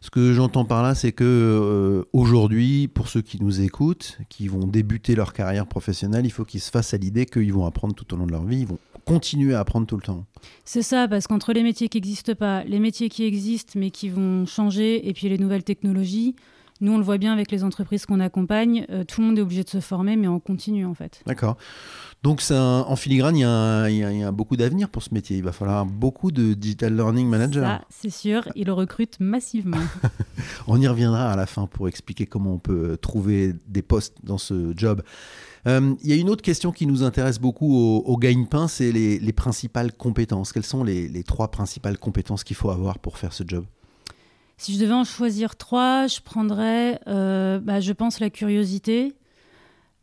Ce 0.00 0.10
que 0.10 0.32
j'entends 0.32 0.64
par 0.64 0.82
là, 0.82 0.94
c'est 0.94 1.12
que 1.12 1.24
euh, 1.24 2.04
aujourd'hui, 2.12 2.88
pour 2.88 3.08
ceux 3.08 3.22
qui 3.22 3.42
nous 3.42 3.60
écoutent, 3.60 4.18
qui 4.28 4.48
vont 4.48 4.66
débuter 4.66 5.14
leur 5.14 5.32
carrière 5.32 5.66
professionnelle, 5.66 6.26
il 6.26 6.32
faut 6.32 6.44
qu'ils 6.44 6.60
se 6.60 6.70
fassent 6.70 6.94
à 6.94 6.96
l'idée 6.96 7.26
qu'ils 7.26 7.52
vont 7.52 7.66
apprendre 7.66 7.94
tout 7.94 8.12
au 8.12 8.16
long 8.16 8.26
de 8.26 8.32
leur 8.32 8.44
vie, 8.44 8.60
ils 8.60 8.66
vont 8.66 8.78
continuer 9.04 9.54
à 9.54 9.60
apprendre 9.60 9.86
tout 9.86 9.96
le 9.96 10.02
temps. 10.02 10.24
C'est 10.64 10.82
ça, 10.82 11.08
parce 11.08 11.26
qu'entre 11.26 11.52
les 11.52 11.62
métiers 11.62 11.88
qui 11.88 11.98
n'existent 11.98 12.34
pas, 12.34 12.64
les 12.64 12.78
métiers 12.78 13.08
qui 13.08 13.24
existent 13.24 13.72
mais 13.76 13.90
qui 13.90 14.08
vont 14.08 14.46
changer, 14.46 15.08
et 15.08 15.12
puis 15.12 15.28
les 15.28 15.38
nouvelles 15.38 15.64
technologies, 15.64 16.34
nous, 16.82 16.92
on 16.92 16.98
le 16.98 17.04
voit 17.04 17.18
bien 17.18 17.32
avec 17.32 17.50
les 17.50 17.64
entreprises 17.64 18.04
qu'on 18.06 18.20
accompagne, 18.20 18.86
euh, 18.90 19.04
tout 19.04 19.20
le 19.20 19.28
monde 19.28 19.38
est 19.38 19.42
obligé 19.42 19.64
de 19.64 19.68
se 19.68 19.80
former, 19.80 20.16
mais 20.16 20.28
on 20.28 20.40
continue 20.40 20.84
en 20.84 20.94
fait. 20.94 21.22
D'accord. 21.26 21.56
Donc 22.22 22.40
en 22.50 22.94
filigrane, 22.94 23.36
il 23.36 23.40
y, 23.40 24.22
a, 24.22 24.30
beaucoup 24.30 24.56
d'avenir 24.56 24.88
pour 24.88 25.02
ce 25.02 25.12
métier. 25.12 25.36
Il 25.38 25.42
va 25.42 25.50
falloir 25.50 25.84
beaucoup 25.84 26.30
de 26.30 26.54
digital 26.54 26.94
learning 26.94 27.28
manager. 27.28 27.64
Ça, 27.64 27.84
c'est 27.88 28.10
sûr, 28.10 28.48
il 28.54 28.70
recrute 28.70 29.18
massivement. 29.18 29.78
on 30.68 30.80
y 30.80 30.86
reviendra 30.86 31.32
à 31.32 31.36
la 31.36 31.46
fin 31.46 31.66
pour 31.66 31.88
expliquer 31.88 32.26
comment 32.26 32.54
on 32.54 32.58
peut 32.58 32.96
trouver 33.00 33.54
des 33.66 33.82
postes 33.82 34.18
dans 34.22 34.38
ce 34.38 34.72
job. 34.76 35.02
Euh, 35.66 35.94
il 36.02 36.10
y 36.10 36.12
a 36.12 36.16
une 36.16 36.30
autre 36.30 36.42
question 36.42 36.72
qui 36.72 36.86
nous 36.86 37.02
intéresse 37.02 37.38
beaucoup 37.38 37.74
au, 37.74 37.98
au 38.04 38.16
gagne-pain, 38.16 38.68
c'est 38.68 38.92
les, 38.92 39.32
principales 39.32 39.92
compétences. 39.92 40.52
Quelles 40.52 40.64
sont 40.64 40.84
les, 40.84 41.22
trois 41.24 41.50
principales 41.50 41.98
compétences 41.98 42.44
qu'il 42.44 42.56
faut 42.56 42.70
avoir 42.70 42.98
pour 42.98 43.18
faire 43.18 43.32
ce 43.32 43.44
job? 43.46 43.64
Si 44.62 44.74
je 44.74 44.78
devais 44.78 44.92
en 44.92 45.02
choisir 45.02 45.56
trois, 45.56 46.06
je 46.06 46.20
prendrais, 46.20 47.00
euh, 47.08 47.58
bah, 47.58 47.80
je 47.80 47.92
pense, 47.92 48.20
la 48.20 48.30
curiosité, 48.30 49.12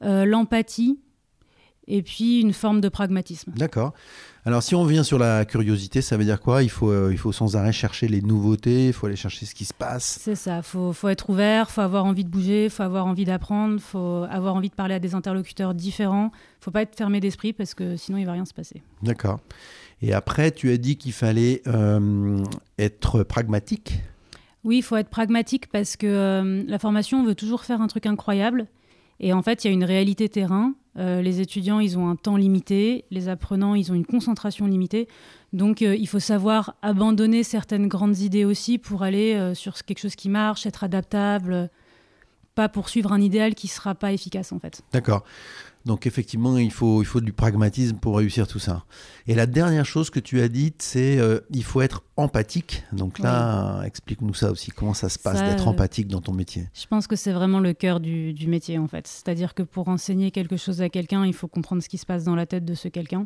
euh, 0.04 0.26
l'empathie 0.26 1.00
et 1.88 2.02
puis 2.02 2.42
une 2.42 2.52
forme 2.52 2.82
de 2.82 2.90
pragmatisme. 2.90 3.54
D'accord. 3.56 3.94
Alors 4.44 4.62
si 4.62 4.76
on 4.76 4.84
vient 4.84 5.04
sur 5.04 5.18
la 5.18 5.46
curiosité, 5.46 6.02
ça 6.02 6.18
veut 6.18 6.26
dire 6.26 6.42
quoi? 6.42 6.62
Il 6.62 6.70
faut, 6.70 6.92
euh, 6.92 7.08
il 7.14 7.18
faut 7.18 7.32
sans 7.32 7.56
arrêt 7.56 7.72
chercher 7.72 8.10
les 8.10 8.22
nouveautés, 8.22 8.88
il 8.88 8.94
faut 8.94 9.06
aller 9.08 9.16
chercher 9.16 9.46
ce 9.46 9.56
qui 9.56 9.64
se 9.64 9.74
passe. 9.74 10.20
C'est 10.22 10.36
ça, 10.36 10.58
il 10.58 10.64
faut, 10.64 10.92
faut, 10.92 11.08
être 11.08 11.30
ouvert, 11.30 11.68
il 11.70 11.72
faut 11.72 11.80
avoir 11.80 12.04
envie 12.04 12.26
de 12.26 12.30
bouger, 12.30 12.66
il 12.66 12.70
faut 12.70 12.84
avoir 12.84 13.06
envie 13.06 13.24
d'apprendre, 13.24 13.76
il 13.76 13.80
faut 13.82 14.26
avoir 14.30 14.56
envie 14.56 14.70
de 14.70 14.76
parler 14.76 14.96
à 14.96 15.00
des 15.00 15.16
interlocuteurs 15.16 15.74
différents, 15.74 16.32
il 16.34 16.66
faut 16.66 16.72
pas 16.72 16.82
être 16.82 16.98
fermé 16.98 17.22
d'esprit 17.22 17.54
parce 17.54 17.74
que 17.74 17.96
sinon 17.96 18.18
il 18.18 18.26
va 18.26 18.34
rien 18.34 18.46
se 18.46 18.54
passer. 18.54 18.82
D'accord. 19.04 19.40
Et 20.02 20.12
après, 20.12 20.52
tu 20.52 20.70
as 20.70 20.78
dit 20.78 20.98
qu'il 20.98 21.14
fallait 21.14 21.62
euh, 21.66 22.44
être 22.78 23.24
pragmatique? 23.24 24.02
Oui, 24.64 24.78
il 24.78 24.82
faut 24.82 24.98
être 24.98 25.10
pragmatique 25.10 25.68
parce 25.68 25.96
que 25.96 26.08
euh, 26.08 26.64
la 26.68 26.80
formation, 26.80 27.20
on 27.20 27.24
veut 27.24 27.36
toujours 27.36 27.64
faire 27.64 27.82
un 27.82 27.88
truc 27.88 28.06
incroyable. 28.06 28.68
Et 29.22 29.34
en 29.34 29.42
fait, 29.42 29.64
il 29.64 29.68
y 29.68 29.70
a 29.70 29.74
une 29.74 29.84
réalité 29.84 30.30
terrain. 30.30 30.74
Euh, 30.98 31.22
les 31.22 31.42
étudiants, 31.42 31.80
ils 31.80 31.98
ont 31.98 32.10
un 32.10 32.16
temps 32.16 32.36
limité. 32.36 33.06
Les 33.12 33.30
apprenants, 33.30 33.76
ils 33.76 33.92
ont 33.92 33.96
une 33.96 34.06
concentration 34.06 34.66
limitée. 34.66 35.08
Donc, 35.54 35.82
euh, 35.82 35.96
il 35.96 36.08
faut 36.08 36.20
savoir 36.20 36.76
abandonner 36.82 37.44
certaines 37.44 37.88
grandes 37.88 38.20
idées 38.20 38.46
aussi 38.46 38.78
pour 38.78 39.04
aller 39.04 39.54
sur 39.56 39.74
quelque 39.84 40.00
chose 40.00 40.16
qui 40.16 40.30
marche, 40.30 40.66
être 40.66 40.84
adaptable, 40.84 41.70
pas 42.60 42.68
poursuivre 42.68 43.14
un 43.14 43.22
idéal 43.22 43.56
qui 43.56 43.68
ne 43.68 43.72
sera 43.72 43.96
pas 43.96 44.12
efficace 44.12 44.52
en 44.52 44.60
fait. 44.60 44.82
D'accord. 44.92 45.24
Donc 45.86 46.06
effectivement, 46.06 46.58
il 46.58 46.74
faut, 46.74 47.02
il 47.02 47.06
faut 47.06 47.22
du 47.22 47.32
pragmatisme 47.32 47.96
pour 47.96 48.18
réussir 48.18 48.50
tout 48.50 48.60
ça. 48.60 48.84
Et 49.28 49.34
la 49.34 49.46
dernière 49.46 49.86
chose 49.86 50.10
que 50.10 50.20
tu 50.20 50.42
as 50.42 50.50
dite, 50.50 50.82
c'est 50.82 51.18
euh, 51.20 51.40
il 51.52 51.64
faut 51.64 51.80
être 51.80 52.04
empathique. 52.18 52.84
Donc 52.92 53.20
là, 53.20 53.82
explique-nous 53.86 54.34
ça 54.34 54.52
aussi, 54.52 54.72
comment 54.72 54.94
ça 54.94 55.08
se 55.08 55.18
passe 55.18 55.42
d'être 55.42 55.68
euh, 55.68 55.72
empathique 55.72 56.10
dans 56.10 56.20
ton 56.20 56.34
métier? 56.34 56.68
Je 56.74 56.86
pense 56.86 57.08
que 57.08 57.16
c'est 57.16 57.32
vraiment 57.32 57.62
le 57.62 57.72
cœur 57.72 58.02
du, 58.02 58.34
du 58.34 58.48
métier 58.48 58.78
en 58.78 58.90
fait. 58.90 59.08
C'est-à-dire 59.08 59.54
que 59.54 59.64
pour 59.64 59.88
enseigner 59.88 60.30
quelque 60.30 60.58
chose 60.58 60.82
à 60.82 60.90
quelqu'un, 60.90 61.26
il 61.26 61.34
faut 61.34 61.48
comprendre 61.48 61.82
ce 61.82 61.88
qui 61.88 61.98
se 61.98 62.06
passe 62.06 62.26
dans 62.26 62.36
la 62.36 62.46
tête 62.46 62.66
de 62.66 62.74
ce 62.74 62.90
quelqu'un. 62.90 63.26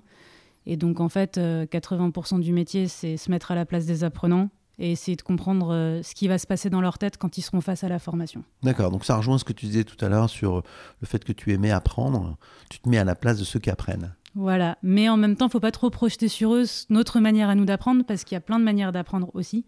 Et 0.68 0.78
donc 0.78 1.00
en 1.00 1.10
fait, 1.10 1.40
80% 1.40 2.36
euh, 2.36 2.40
du 2.40 2.54
métier, 2.54 2.88
c'est 2.88 3.18
se 3.18 3.32
mettre 3.32 3.50
à 3.50 3.56
la 3.56 3.66
place 3.66 3.88
des 3.88 4.04
apprenants 4.04 4.50
et 4.80 4.92
essayer 4.92 5.16
de 5.16 5.22
comprendre 5.22 5.74
euh, 5.74 6.02
ce 6.04 6.16
qui 6.16 6.28
va 6.28 6.38
se 6.38 6.48
passer 6.48 6.70
dans 6.70 6.82
leur 6.82 6.98
tête 6.98 7.18
quand 7.18 7.38
ils 7.38 7.42
seront 7.42 7.62
face 7.62 7.84
à 7.84 7.90
la 7.90 8.00
formation. 8.00 8.44
D'accord, 8.64 8.92
donc 8.92 9.06
ça 9.06 9.16
rejoint 9.18 9.38
ce 9.38 9.44
que 9.44 9.54
tu 9.54 9.66
disais 9.68 9.84
tout 9.84 10.04
à 10.04 10.10
l'heure 10.10 10.30
sur 10.30 10.64
le 11.02 11.08
fait 11.08 11.24
que 11.24 11.32
tu 11.32 11.52
aimais 11.54 11.72
apprendre, 11.72 12.38
tu 12.70 12.80
te 12.80 12.90
mets 12.90 12.98
à 12.98 13.04
la 13.04 13.16
place 13.16 13.38
de 13.38 13.44
ceux 13.44 13.60
qui 13.60 13.70
apprennent. 13.70 14.14
Voilà, 14.36 14.78
mais 14.82 15.10
en 15.10 15.18
même 15.18 15.36
temps, 15.36 15.46
il 15.46 15.50
ne 15.50 15.52
faut 15.52 15.60
pas 15.60 15.72
trop 15.72 15.92
projeter 15.92 16.28
sur 16.28 16.56
eux 16.56 16.66
notre 16.90 17.20
manière 17.20 17.50
à 17.50 17.56
nous 17.56 17.66
d'apprendre, 17.66 18.04
parce 18.04 18.24
qu'il 18.24 18.36
y 18.36 18.38
a 18.38 18.42
plein 18.42 18.58
de 18.58 18.64
manières 18.64 18.92
d'apprendre 18.92 19.30
aussi. 19.36 19.66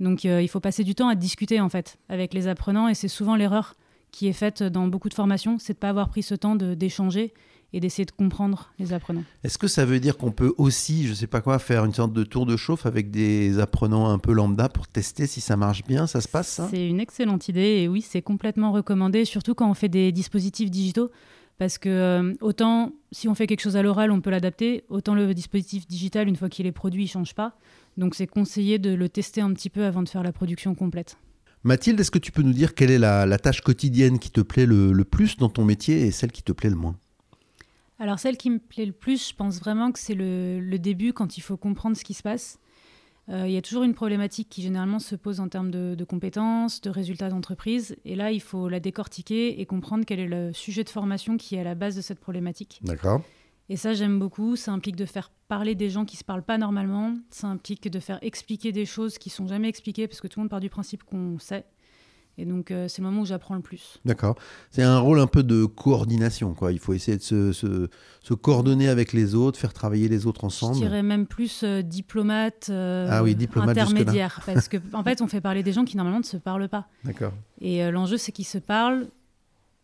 Donc 0.00 0.24
euh, 0.24 0.40
il 0.40 0.48
faut 0.48 0.60
passer 0.60 0.84
du 0.84 0.94
temps 0.94 1.08
à 1.08 1.14
discuter 1.14 1.60
en 1.60 1.68
fait 1.68 1.98
avec 2.08 2.34
les 2.34 2.46
apprenants, 2.46 2.88
et 2.88 2.94
c'est 2.94 3.08
souvent 3.08 3.36
l'erreur 3.36 3.74
qui 4.12 4.28
est 4.28 4.32
faite 4.32 4.62
dans 4.62 4.86
beaucoup 4.86 5.08
de 5.08 5.14
formations, 5.14 5.58
c'est 5.58 5.72
de 5.72 5.78
ne 5.78 5.80
pas 5.80 5.88
avoir 5.88 6.08
pris 6.08 6.22
ce 6.22 6.36
temps 6.36 6.54
d'échanger 6.54 7.34
et 7.74 7.80
d'essayer 7.80 8.06
de 8.06 8.12
comprendre 8.12 8.72
les 8.78 8.92
apprenants. 8.92 9.24
Est-ce 9.42 9.58
que 9.58 9.66
ça 9.66 9.84
veut 9.84 9.98
dire 9.98 10.16
qu'on 10.16 10.30
peut 10.30 10.54
aussi, 10.58 11.04
je 11.04 11.10
ne 11.10 11.14
sais 11.14 11.26
pas 11.26 11.40
quoi, 11.40 11.58
faire 11.58 11.84
une 11.84 11.92
sorte 11.92 12.12
de 12.12 12.22
tour 12.22 12.46
de 12.46 12.56
chauffe 12.56 12.86
avec 12.86 13.10
des 13.10 13.58
apprenants 13.58 14.08
un 14.10 14.18
peu 14.18 14.32
lambda 14.32 14.68
pour 14.68 14.86
tester 14.86 15.26
si 15.26 15.40
ça 15.40 15.56
marche 15.56 15.82
bien 15.82 16.06
Ça 16.06 16.20
se 16.20 16.28
passe 16.28 16.48
ça? 16.48 16.68
C'est 16.70 16.88
une 16.88 17.00
excellente 17.00 17.48
idée 17.48 17.82
et 17.82 17.88
oui, 17.88 18.00
c'est 18.00 18.22
complètement 18.22 18.70
recommandé, 18.70 19.24
surtout 19.24 19.54
quand 19.56 19.68
on 19.68 19.74
fait 19.74 19.88
des 19.88 20.12
dispositifs 20.12 20.70
digitaux. 20.70 21.10
Parce 21.58 21.78
que 21.78 21.88
euh, 21.88 22.34
autant 22.40 22.92
si 23.12 23.28
on 23.28 23.34
fait 23.34 23.46
quelque 23.46 23.60
chose 23.60 23.76
à 23.76 23.82
l'oral, 23.82 24.10
on 24.12 24.20
peut 24.20 24.30
l'adapter, 24.30 24.84
autant 24.88 25.14
le 25.14 25.34
dispositif 25.34 25.86
digital, 25.86 26.28
une 26.28 26.36
fois 26.36 26.48
qu'il 26.48 26.66
est 26.66 26.72
produit, 26.72 27.02
il 27.02 27.06
ne 27.06 27.10
change 27.10 27.34
pas. 27.34 27.56
Donc 27.96 28.14
c'est 28.14 28.26
conseillé 28.26 28.78
de 28.78 28.94
le 28.94 29.08
tester 29.08 29.40
un 29.40 29.52
petit 29.52 29.70
peu 29.70 29.84
avant 29.84 30.02
de 30.02 30.08
faire 30.08 30.22
la 30.22 30.32
production 30.32 30.74
complète. 30.74 31.16
Mathilde, 31.64 31.98
est-ce 31.98 32.10
que 32.10 32.18
tu 32.18 32.30
peux 32.30 32.42
nous 32.42 32.52
dire 32.52 32.74
quelle 32.74 32.90
est 32.90 32.98
la, 32.98 33.38
tâche 33.38 33.62
quotidienne 33.62 34.18
qui 34.18 34.30
te 34.30 34.40
plaît 34.40 34.66
le 34.66 35.02
plus 35.04 35.36
dans 35.38 35.48
ton 35.48 35.64
métier 35.64 36.02
et 36.02 36.10
celle 36.10 36.30
qui 36.30 36.42
te 36.42 36.52
plaît 36.52 36.70
le 36.70 36.76
moins? 36.76 36.96
Alors 38.04 38.18
celle 38.18 38.36
qui 38.36 38.50
me 38.50 38.58
plaît 38.58 38.84
le 38.84 38.92
plus, 38.92 39.30
je 39.30 39.34
pense 39.34 39.58
vraiment 39.58 39.90
que 39.90 39.98
c'est 39.98 40.14
le, 40.14 40.76
début 40.76 41.14
quand 41.14 41.38
il 41.38 41.40
faut 41.40 41.56
comprendre 41.56 41.96
ce 41.96 42.04
qui 42.04 42.12
se 42.12 42.22
passe. 42.22 42.58
Euh, 43.30 43.48
il 43.48 43.52
y 43.54 43.56
a 43.56 43.62
toujours 43.62 43.82
une 43.82 43.94
problématique 43.94 44.50
qui 44.50 44.60
généralement 44.60 44.98
se 44.98 45.16
pose 45.16 45.40
en 45.40 45.48
termes 45.48 45.70
de, 45.70 46.04
compétences, 46.04 46.82
de 46.82 46.90
résultats 46.90 47.30
d'entreprise. 47.30 47.96
Et 48.04 48.14
là, 48.14 48.30
il 48.30 48.42
faut 48.42 48.68
la 48.68 48.78
décortiquer 48.78 49.58
et 49.58 49.64
comprendre 49.64 50.04
quel 50.06 50.20
est 50.20 50.26
le 50.26 50.52
sujet 50.52 50.84
de 50.84 50.90
formation 50.90 51.38
qui 51.38 51.54
est 51.54 51.60
à 51.60 51.64
la 51.64 51.74
base 51.74 51.96
de 51.96 52.02
cette 52.02 52.20
problématique. 52.20 52.78
D'accord. 52.82 53.22
Et 53.70 53.78
ça, 53.78 53.94
j'aime 53.94 54.18
beaucoup. 54.18 54.54
Ça 54.54 54.72
implique 54.72 54.96
de 54.96 55.06
faire 55.06 55.32
parler 55.48 55.74
des 55.74 55.88
gens 55.88 56.04
qui 56.04 56.16
ne 56.16 56.18
se 56.18 56.24
parlent 56.24 56.44
pas 56.44 56.58
normalement. 56.58 57.14
Ça 57.30 57.46
implique 57.46 57.90
de 57.90 58.00
faire 58.00 58.18
expliquer 58.20 58.70
des 58.70 58.84
choses 58.84 59.16
qui 59.16 59.30
sont 59.30 59.46
jamais 59.46 59.70
expliquées 59.70 60.08
parce 60.08 60.20
que 60.20 60.28
tout 60.28 60.40
le 60.40 60.42
monde 60.42 60.50
part 60.50 60.60
du 60.60 60.68
principe 60.68 61.04
qu'on 61.04 61.38
sait. 61.38 61.64
Et 62.36 62.44
donc, 62.44 62.70
euh, 62.70 62.88
c'est 62.88 63.00
le 63.00 63.08
moment 63.08 63.22
où 63.22 63.26
j'apprends 63.26 63.54
le 63.54 63.60
plus. 63.60 64.00
D'accord. 64.04 64.36
C'est 64.70 64.82
un 64.82 64.98
rôle 64.98 65.20
un 65.20 65.26
peu 65.26 65.42
de 65.42 65.64
coordination. 65.64 66.54
Quoi. 66.54 66.72
Il 66.72 66.78
faut 66.78 66.92
essayer 66.92 67.16
de 67.16 67.22
se, 67.22 67.52
se, 67.52 68.34
coordonner 68.34 68.88
avec 68.88 69.12
les 69.12 69.34
autres, 69.34 69.58
faire 69.58 69.72
travailler 69.72 70.08
les 70.08 70.26
autres 70.26 70.44
ensemble. 70.44 70.74
Je 70.74 70.80
dirais 70.80 71.02
même 71.02 71.26
plus 71.26 71.62
euh, 71.62 71.82
diplomate, 71.82 72.66
euh, 72.70 73.08
ah 73.10 73.22
oui, 73.22 73.34
diplomate 73.34 73.78
intermédiaire. 73.78 74.40
parce 74.46 74.68
qu'en 74.68 74.80
en 74.92 75.04
fait, 75.04 75.22
on 75.22 75.28
fait 75.28 75.40
parler 75.40 75.62
des 75.62 75.72
gens 75.72 75.84
qui 75.84 75.96
normalement 75.96 76.20
ne 76.20 76.24
se 76.24 76.36
parlent 76.36 76.68
pas. 76.68 76.88
D'accord. 77.04 77.32
Et 77.60 77.88
l'enjeu, 77.90 78.16
c'est 78.16 78.32
qu'ils 78.32 78.46
se 78.46 78.58
parlent 78.58 79.06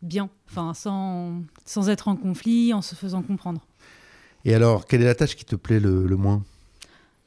bien, 0.02 0.28
enfin, 0.49 0.75
sans, 0.75 1.42
sans 1.64 1.88
être 1.88 2.09
en 2.09 2.16
conflit, 2.16 2.73
en 2.75 2.83
se 2.83 2.95
faisant 2.95 3.23
comprendre. 3.23 3.66
Et 4.45 4.54
alors, 4.54 4.87
quelle 4.87 5.02
est 5.02 5.07
la 5.07 5.14
tâche 5.14 5.37
qui 5.37 5.45
te 5.45 5.57
plaît 5.57 5.80
le, 5.80 6.16
moins? 6.16 6.42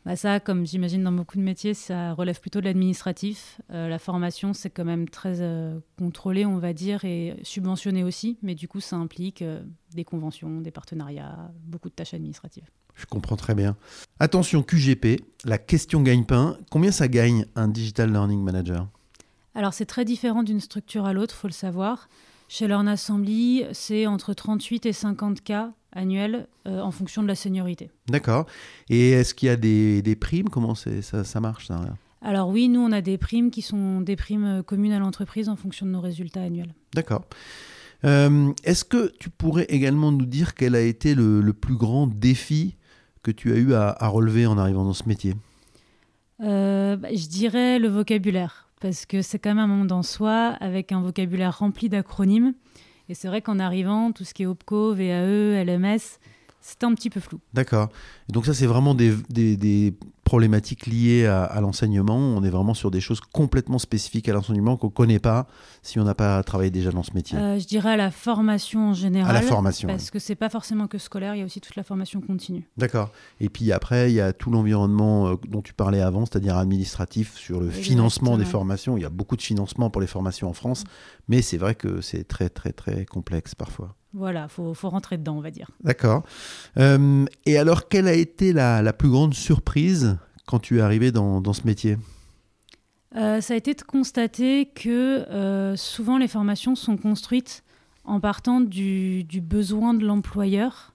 Bah 0.06 0.18
ça, 0.18 0.42
comme 0.42 0.66
j'imagine 0.66 1.04
dans 1.04 1.14
beaucoup 1.14 1.38
de 1.38 1.44
métiers, 1.44 1.74
ça 1.74 2.14
relève 2.14 2.40
plutôt 2.42 2.60
de 2.60 2.66
l'administratif. 2.66 3.62
Euh, 3.72 3.88
la 3.88 4.00
formation, 4.00 4.54
c'est 4.54 4.70
quand 4.70 4.84
même 4.84 5.08
très 5.08 5.40
euh, 5.40 5.80
contrôlé, 5.98 6.46
on 6.46 6.58
va 6.58 6.74
dire, 6.74 7.06
et 7.06 7.36
subventionné 7.44 8.04
aussi. 8.04 8.38
Mais 8.42 8.54
du 8.54 8.68
coup, 8.68 8.82
ça 8.82 8.98
implique 8.98 9.42
euh, 9.42 9.64
des 9.94 10.04
conventions, 10.04 10.60
des 10.60 10.72
partenariats, 10.72 11.50
beaucoup 11.66 11.88
de 11.88 11.94
tâches 11.94 12.14
administratives. 12.14 12.70
Je 12.96 13.06
comprends 13.06 13.38
très 13.38 13.56
bien. 13.56 13.78
Attention, 14.20 14.62
QGP, 14.62 15.22
la 15.46 15.58
question 15.58 16.02
gagne-pain. 16.02 16.58
Combien 16.70 16.92
ça 16.92 17.08
gagne 17.08 17.46
un 17.56 17.70
Digital 17.70 18.12
Learning 18.12 18.44
Manager? 18.44 18.88
Alors, 19.56 19.74
c'est 19.74 19.86
très 19.86 20.04
différent 20.04 20.44
d'une 20.44 20.60
structure 20.60 21.06
à 21.06 21.14
l'autre, 21.14 21.34
faut 21.34 21.48
le 21.48 21.54
savoir. 21.54 22.10
Chez 22.50 22.68
Learn 22.68 22.88
Assembly, 22.90 23.64
c'est 23.72 24.06
entre 24.06 24.34
38 24.34 24.86
et 24.86 24.94
50 24.94 25.42
cas 25.42 25.72
annuels 25.96 26.48
euh, 26.68 26.82
en 26.82 26.92
fonction 26.92 27.24
de 27.24 27.28
la 27.28 27.36
seniorité. 27.36 27.90
D'accord. 28.08 28.46
Et 28.90 29.12
est-ce 29.12 29.34
qu'il 29.34 29.48
y 29.48 29.50
a 29.50 29.56
des, 29.56 30.18
primes? 30.20 30.50
Comment 30.50 30.76
ça, 30.76 31.24
ça 31.24 31.40
marche 31.40 31.68
ça? 31.68 31.82
Alors 32.22 32.50
oui, 32.50 32.70
nous, 32.70 32.80
on 32.80 32.92
a 32.92 33.02
des 33.02 33.18
primes 33.18 33.52
qui 33.52 33.62
sont 33.62 34.02
des 34.02 34.16
primes 34.16 34.46
euh, 34.46 34.64
communes 34.64 34.94
à 34.94 35.00
l'entreprise 35.00 35.50
en 35.50 35.56
fonction 35.56 35.86
de 35.86 35.92
nos 35.92 36.02
résultats 36.02 36.42
annuels. 36.42 36.74
D'accord. 36.94 37.26
Euh, 38.06 38.52
est-ce 38.64 38.84
que 38.84 39.12
tu 39.20 39.30
pourrais 39.30 39.66
également 39.66 40.12
nous 40.12 40.26
dire 40.26 40.56
quel 40.56 40.76
a 40.76 40.82
été 40.82 41.16
le, 41.16 41.42
plus 41.54 41.76
grand 41.76 42.08
défi 42.08 42.76
que 43.22 43.32
tu 43.32 43.54
as 43.54 43.56
eu 43.56 43.74
à, 43.74 43.96
relever 44.08 44.46
en 44.46 44.58
arrivant 44.58 44.84
dans 44.84 44.94
ce 44.94 45.08
métier? 45.08 45.36
Bah, 46.40 46.98
Je 47.14 47.28
dirais 47.28 47.80
le 47.80 47.88
vocabulaire 47.88 48.68
parce 48.82 49.06
que 49.06 49.22
c'est 49.22 49.40
quand 49.40 49.52
même 49.52 49.60
un 49.60 49.68
monde 49.68 49.94
en 49.94 50.04
soi 50.04 50.58
avec 50.60 50.92
un 50.92 51.02
vocabulaire 51.02 51.58
rempli 51.58 51.88
d'acronymes. 51.88 52.54
Et 53.10 53.16
c'est 53.16 53.28
vrai 53.28 53.42
qu'en 53.42 53.60
arrivant, 53.60 54.12
tout 54.12 54.24
ce 54.24 54.34
qui 54.34 54.44
est 54.44 54.46
OPCO, 54.46 54.94
VAE, 54.94 55.64
LMS, 55.64 56.20
c'était 56.64 56.86
un 56.86 56.94
petit 56.96 57.10
peu 57.10 57.20
flou. 57.20 57.42
D'accord. 57.54 57.90
Donc 58.30 58.46
ça, 58.46 58.54
c'est 58.54 58.66
vraiment 58.66 58.96
des, 58.96 59.14
des, 59.30 59.94
problématiques 60.24 60.88
liées 60.88 61.26
à, 61.26 61.60
l'enseignement. 61.60 62.16
On 62.16 62.42
est 62.44 62.50
vraiment 62.50 62.74
sur 62.74 62.90
des 62.90 63.02
choses 63.02 63.20
complètement 63.20 63.78
spécifiques 63.78 64.30
à 64.30 64.34
l'enseignement 64.34 64.78
qu'on 64.78 64.88
ne 64.88 64.94
connaît 64.94 65.20
pas 65.20 65.46
si 65.82 66.00
on 66.00 66.06
n'a 66.06 66.16
pas 66.16 66.42
travaillé 66.44 66.72
déjà 66.72 66.92
dans 66.92 67.04
ce 67.04 67.14
métier. 67.14 67.38
Euh, 67.38 67.60
je 67.60 67.68
dirais 67.68 67.92
à 67.92 67.98
la 67.98 68.10
formation 68.10 68.92
en 68.92 68.94
général. 68.94 69.30
À 69.30 69.34
la 69.34 69.42
formation. 69.42 69.90
Parce 69.90 70.10
que 70.10 70.20
c'est 70.20 70.36
pas 70.36 70.48
forcément 70.48 70.88
que 70.88 70.98
scolaire, 70.98 71.36
il 71.36 71.40
y 71.40 71.42
a 71.42 71.46
aussi 71.46 71.60
toute 71.60 71.76
la 71.76 71.84
formation 71.84 72.22
continue. 72.22 72.66
D'accord. 72.78 73.12
Et 73.42 73.50
puis 73.50 73.74
après, 73.74 74.12
il 74.12 74.16
y 74.16 74.22
a 74.22 74.32
tout 74.32 74.50
l'environnement 74.50 75.28
euh, 75.28 75.36
dont 75.50 75.62
tu 75.62 75.74
parlais 75.74 76.02
avant, 76.02 76.26
c'est-à-dire 76.26 76.58
administratif 76.58 77.36
sur 77.36 77.60
le 77.60 77.70
financement 77.70 78.38
des 78.38 78.46
formations. 78.46 78.96
Il 78.96 79.02
y 79.02 79.06
a 79.06 79.10
beaucoup 79.10 79.36
de 79.36 79.42
financement 79.42 79.90
pour 79.90 80.00
les 80.00 80.08
formations 80.08 80.48
en 80.48 80.54
France, 80.54 80.86
mais 81.28 81.42
c'est 81.42 81.58
vrai 81.58 81.76
que 81.76 82.00
c'est 82.00 82.26
très 82.26 82.48
très 82.48 82.72
très 82.72 83.04
complexe 83.04 83.54
parfois. 83.54 83.98
Voilà, 84.14 84.48
faut, 84.48 84.74
faut 84.76 84.90
rentrer 84.90 85.18
dedans, 85.18 85.38
on 85.38 85.42
va 85.42 85.50
dire. 85.50 85.70
D'accord. 85.84 86.24
Euh, 86.78 87.26
et 87.46 87.58
alors, 87.58 87.88
quelle 87.88 88.08
a 88.08 88.14
été 88.14 88.54
la, 88.54 88.94
plus 88.94 89.10
grande 89.10 89.34
surprise 89.34 90.18
quand 90.46 90.60
tu 90.60 90.78
es 90.78 90.82
arrivé 90.82 91.12
dans, 91.12 91.54
ce 91.54 91.66
métier? 91.66 91.98
Euh, 93.16 93.42
Ça 93.42 93.56
a 93.56 93.58
été 93.58 93.74
de 93.74 93.82
constater 93.82 94.68
que 94.68 95.28
euh, 95.30 95.76
souvent 95.76 96.18
les 96.18 96.28
formations 96.28 96.76
sont 96.76 96.98
construites 96.98 97.64
en 98.06 98.20
partant 98.20 98.62
du, 98.62 99.26
besoin 99.42 99.94
de 99.94 100.06
l'employeur 100.06 100.94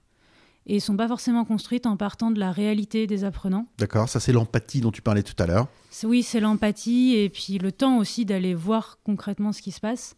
et 0.65 0.75
ne 0.75 0.79
sont 0.79 0.95
pas 0.95 1.07
forcément 1.07 1.43
construites 1.45 1.87
en 1.87 1.97
partant 1.97 2.31
de 2.31 2.39
la 2.39 2.51
réalité 2.51 3.07
des 3.07 3.23
apprenants. 3.23 3.65
D'accord, 3.79 4.07
ça 4.07 4.19
c'est 4.19 4.31
l'empathie 4.31 4.81
dont 4.81 4.91
tu 4.91 5.01
parlais 5.01 5.23
tout 5.23 5.41
à 5.41 5.47
l'heure. 5.47 5.67
Oui, 6.03 6.21
c'est 6.21 6.39
l'empathie 6.39 7.15
et 7.15 7.29
puis 7.29 7.57
le 7.57 7.71
temps 7.71 7.97
aussi 7.97 8.23
d'aller 8.23 8.53
voir 8.53 8.99
concrètement 9.03 9.51
ce 9.51 9.63
qui 9.63 9.71
se 9.71 9.79
passe. 9.79 10.15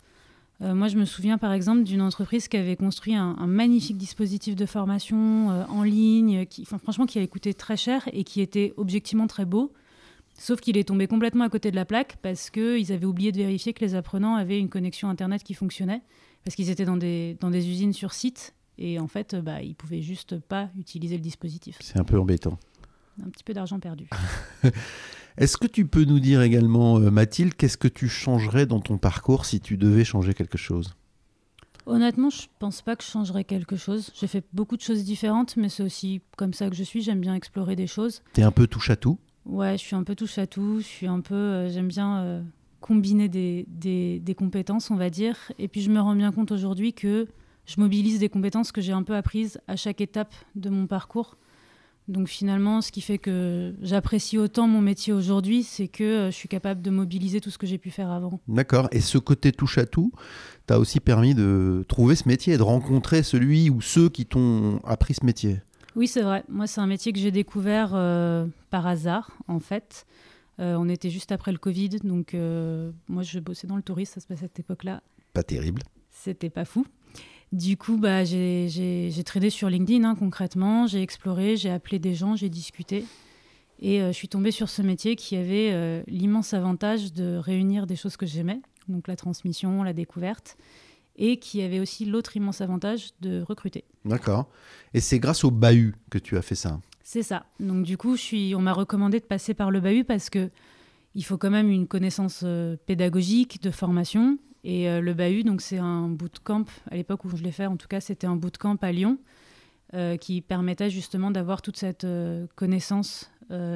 Euh, 0.62 0.76
moi, 0.76 0.88
je 0.88 0.98
me 0.98 1.06
souviens 1.06 1.38
par 1.38 1.54
exemple 1.54 1.84
d'une 1.84 2.02
entreprise 2.02 2.48
qui 2.48 2.58
avait 2.58 2.76
construit 2.76 3.16
un, 3.16 3.36
magnifique 3.48 3.98
dispositif 3.98 4.56
de 4.56 4.66
formation 4.66 5.52
euh, 5.52 5.66
en 5.70 5.84
ligne, 5.84 6.46
qui, 6.46 6.66
franchement, 6.66 7.06
qui 7.06 7.18
avait 7.18 7.28
coûté 7.28 7.54
très 7.54 7.78
cher 7.78 8.08
et 8.14 8.24
qui 8.24 8.42
était 8.42 8.74
objectivement 8.78 9.28
très 9.28 9.46
beau. 9.46 9.74
Sauf 10.38 10.60
qu'il 10.60 10.78
est 10.78 10.86
tombé 10.86 11.08
complètement 11.08 11.44
à 11.44 11.50
côté 11.50 11.72
de 11.72 11.76
la 11.76 11.86
plaque 11.86 12.18
parce 12.22 12.50
qu'ils 12.50 12.92
avaient 12.92 13.06
oublié 13.06 13.32
de 13.32 13.38
vérifier 13.38 13.74
que 13.74 13.84
les 13.84 13.96
apprenants 13.96 14.36
avaient 14.36 14.60
une 14.60 14.70
connexion 14.70 15.10
Internet 15.10 15.44
qui 15.44 15.54
fonctionnait, 15.54 16.02
parce 16.44 16.56
qu'ils 16.56 16.70
étaient 16.70 16.86
dans 16.86 16.98
des, 16.98 17.38
dans 17.40 17.50
des 17.50 17.68
usines 17.70 17.94
sur 17.94 18.14
site 18.14 18.54
et 18.78 19.00
en 19.00 19.08
fait, 19.08 19.36
bah, 19.36 19.62
ils 19.62 19.76
pouvaient 19.76 20.02
juste 20.02 20.40
pas 20.40 20.70
utiliser 20.78 21.16
le 21.16 21.22
dispositif. 21.22 21.78
C'est 21.82 22.00
un 22.00 22.04
peu 22.04 22.20
embêtant. 22.20 22.58
Un 23.24 23.30
petit 23.30 23.44
peu 23.44 23.54
d'argent 23.54 23.80
perdu. 23.80 24.08
Est-ce 25.38 25.58
que 25.58 25.68
tu 25.68 25.86
peux 25.86 26.04
nous 26.04 26.20
dire 26.20 26.42
également, 26.42 27.00
euh, 27.00 27.10
Mathilde, 27.10 27.54
qu'est-ce 27.56 27.78
que 27.78 27.88
tu 27.88 28.10
changerais 28.10 28.66
dans 28.66 28.80
ton 28.80 28.98
parcours 28.98 29.46
si 29.46 29.60
tu 29.60 29.78
devais 29.78 30.04
changer 30.04 30.34
quelque 30.34 30.58
chose? 30.58 30.96
Honnêtement, 31.86 32.30
je 32.30 32.44
pense 32.60 32.82
pas 32.82 32.96
que 32.96 33.04
je 33.04 33.10
changerais 33.10 33.44
quelque 33.44 33.76
chose. 33.76 34.12
J'ai 34.14 34.28
fait 34.28 34.44
beaucoup 34.54 34.78
de 34.78 34.82
choses 34.82 35.04
différentes, 35.04 35.58
mais 35.58 35.70
c'est 35.70 35.84
aussi 35.84 36.22
comme 36.38 36.54
ça 36.54 36.70
que 36.70 36.76
je 36.76 36.84
suis. 36.84 37.02
J'aime 37.02 37.20
bien 37.20 37.36
explorer 37.36 37.76
des 37.76 37.88
choses. 37.88 38.22
Tu 38.34 38.42
es 38.42 38.44
un 38.44 38.52
peu 38.52 38.68
touche 38.68 38.90
à 38.90 38.96
tout? 38.96 39.18
Ouais, 39.46 39.78
je 39.78 39.84
suis 39.84 39.96
un 39.96 40.04
peu 40.04 40.16
touche 40.16 40.38
à 40.38 40.46
tout. 40.46 40.80
Je 40.80 40.86
suis 40.86 41.08
un 41.08 41.22
peu, 41.22 41.34
euh, 41.34 41.70
j'aime 41.70 41.88
bien 41.88 42.20
euh, 42.20 42.42
combiner 42.80 43.30
des, 43.30 43.66
des, 43.68 44.36
compétences, 44.36 44.92
on 44.92 44.96
va 44.96 45.10
dire. 45.10 45.36
Et 45.58 45.68
puis 45.68 45.82
je 45.82 45.90
me 45.90 46.00
rends 46.00 46.16
bien 46.16 46.32
compte 46.32 46.52
aujourd'hui 46.52 46.94
que 46.94 47.28
je 47.66 47.80
mobilise 47.80 48.20
des 48.20 48.30
compétences 48.30 48.72
que 48.72 48.82
j'ai 48.82 48.94
un 48.94 49.04
peu 49.04 49.16
apprises 49.16 49.60
à 49.68 49.76
chaque 49.76 50.02
étape 50.02 50.34
de 50.56 50.70
mon 50.70 50.86
parcours. 50.86 51.38
Donc 52.08 52.28
finalement, 52.28 52.82
ce 52.82 52.92
qui 52.92 53.02
fait 53.02 53.18
que 53.18 53.74
j'apprécie 53.82 54.38
autant 54.38 54.68
mon 54.68 54.82
métier 54.82 55.14
aujourd'hui, 55.14 55.64
c'est 55.64 55.88
que 55.88 56.04
euh, 56.04 56.32
je 56.32 56.36
suis 56.36 56.50
capable 56.50 56.82
de 56.82 56.90
mobiliser 56.90 57.40
tout 57.42 57.50
ce 57.50 57.58
que 57.58 57.68
j'ai 57.68 57.78
pu 57.78 57.90
faire 57.90 58.10
avant. 58.10 58.40
D'accord. 58.48 58.90
Et 58.92 59.00
ce 59.00 59.18
côté 59.18 59.52
touche 59.52 59.78
à 59.78 59.86
tout, 59.86 60.12
t'a 60.66 60.80
aussi 60.80 61.00
permis 61.00 61.36
de 61.36 61.86
trouver 61.88 62.16
ce 62.16 62.28
métier 62.28 62.56
et 62.56 62.58
de 62.58 62.64
rencontrer 62.64 63.24
celui 63.24 63.70
ou 63.70 63.82
ceux 63.82 64.10
qui 64.10 64.26
t'ont 64.26 64.80
appris 64.84 65.14
ce 65.14 65.26
métier? 65.26 65.62
Oui, 65.96 66.08
c'est 66.08 66.22
vrai. 66.22 66.44
Moi, 66.50 66.68
c'est 66.68 66.82
un 66.82 66.88
métier 66.88 67.14
que 67.14 67.20
j'ai 67.20 67.32
découvert 67.32 67.92
euh, 67.94 68.46
par 68.70 68.88
hasard, 68.88 69.32
en 69.48 69.60
fait. 69.60 70.06
Euh, 70.60 70.76
on 70.78 70.90
était 70.90 71.10
juste 71.10 71.32
après 71.32 71.52
le 71.52 71.58
Covid, 71.58 71.90
donc 72.04 72.36
moi, 73.08 73.24
je 73.24 73.40
bossais 73.40 73.68
dans 73.68 73.78
le 73.78 73.84
tourisme, 73.84 74.14
ça 74.16 74.22
se 74.22 74.28
passait 74.28 74.46
à 74.46 74.48
cette 74.48 74.60
époque-là. 74.60 75.02
Pas 75.34 75.44
terrible. 75.44 75.82
C'était 76.10 76.50
pas 76.50 76.66
fou. 76.66 76.86
Du 77.52 77.76
coup, 77.76 77.98
bah, 77.98 78.24
j'ai 78.24 79.24
tradé 79.26 79.50
sur 79.50 79.70
LinkedIn 79.70 80.04
hein, 80.06 80.16
concrètement, 80.16 80.88
j'ai 80.88 81.02
exploré, 81.02 81.58
j'ai 81.58 81.70
appelé 81.70 82.00
des 82.00 82.16
gens, 82.16 82.36
j'ai 82.36 82.50
discuté. 82.50 83.06
Et 83.82 84.02
euh, 84.02 84.08
je 84.08 84.14
suis 84.14 84.28
tombée 84.28 84.52
sur 84.52 84.70
ce 84.70 84.82
métier 84.82 85.16
qui 85.16 85.36
avait 85.36 85.72
euh, 85.72 86.04
l'immense 86.08 86.54
avantage 86.54 87.14
de 87.14 87.36
réunir 87.36 87.88
des 87.88 87.96
choses 87.96 88.16
que 88.16 88.26
j'aimais, 88.26 88.62
donc 88.88 89.08
la 89.08 89.16
transmission, 89.16 89.84
la 89.84 89.92
découverte, 89.92 90.56
et 91.18 91.38
qui 91.38 91.62
avait 91.62 91.80
aussi 91.80 92.06
l'autre 92.06 92.38
immense 92.38 92.62
avantage 92.62 93.10
de 93.22 93.42
recruter. 93.42 93.84
D'accord. 94.06 94.48
Et 94.94 95.02
c'est 95.02 95.20
grâce 95.20 95.44
au 95.44 95.52
bahut 95.52 95.96
que 96.10 96.20
tu 96.20 96.38
as 96.38 96.42
fait 96.42 96.56
ça 96.56 96.80
C'est 97.04 97.24
ça. 97.24 97.46
Donc 97.60 97.84
du 97.84 97.98
coup, 97.98 98.16
je 98.16 98.22
suis, 98.22 98.56
on 98.56 98.62
m'a 98.62 98.74
recommandé 98.74 99.20
de 99.20 99.26
passer 99.26 99.54
par 99.54 99.72
le 99.72 99.82
bahut 99.82 100.04
parce 100.04 100.30
que 100.30 100.50
il 101.14 101.26
faut 101.26 101.38
quand 101.38 101.50
même 101.50 101.70
une 101.70 101.88
connaissance 101.88 102.42
euh, 102.44 102.78
pédagogique, 102.86 103.62
de 103.62 103.72
formation, 103.72 104.38
et 104.64 104.90
euh, 104.90 105.02
le 105.02 105.14
bahut, 105.14 105.44
donc 105.44 105.62
c'est 105.62 105.78
un 105.78 106.08
bootcamp, 106.08 106.66
à 106.90 106.96
l'époque 106.96 107.26
où 107.26 107.36
je 107.36 107.44
l'ai 107.44 107.52
fait, 107.52 107.66
en 107.66 107.78
tout 107.78 107.88
cas, 107.88 108.00
c'était 108.00 108.28
un 108.28 108.36
bootcamp 108.36 108.78
à 108.82 108.92
Lyon, 108.92 109.18
euh, 109.94 110.18
qui 110.18 110.42
permettait 110.42 110.90
justement 110.90 111.32
d'avoir 111.32 111.62
toute 111.62 111.78
cette 111.78 112.04
euh, 112.04 112.48
connaissance, 112.56 113.32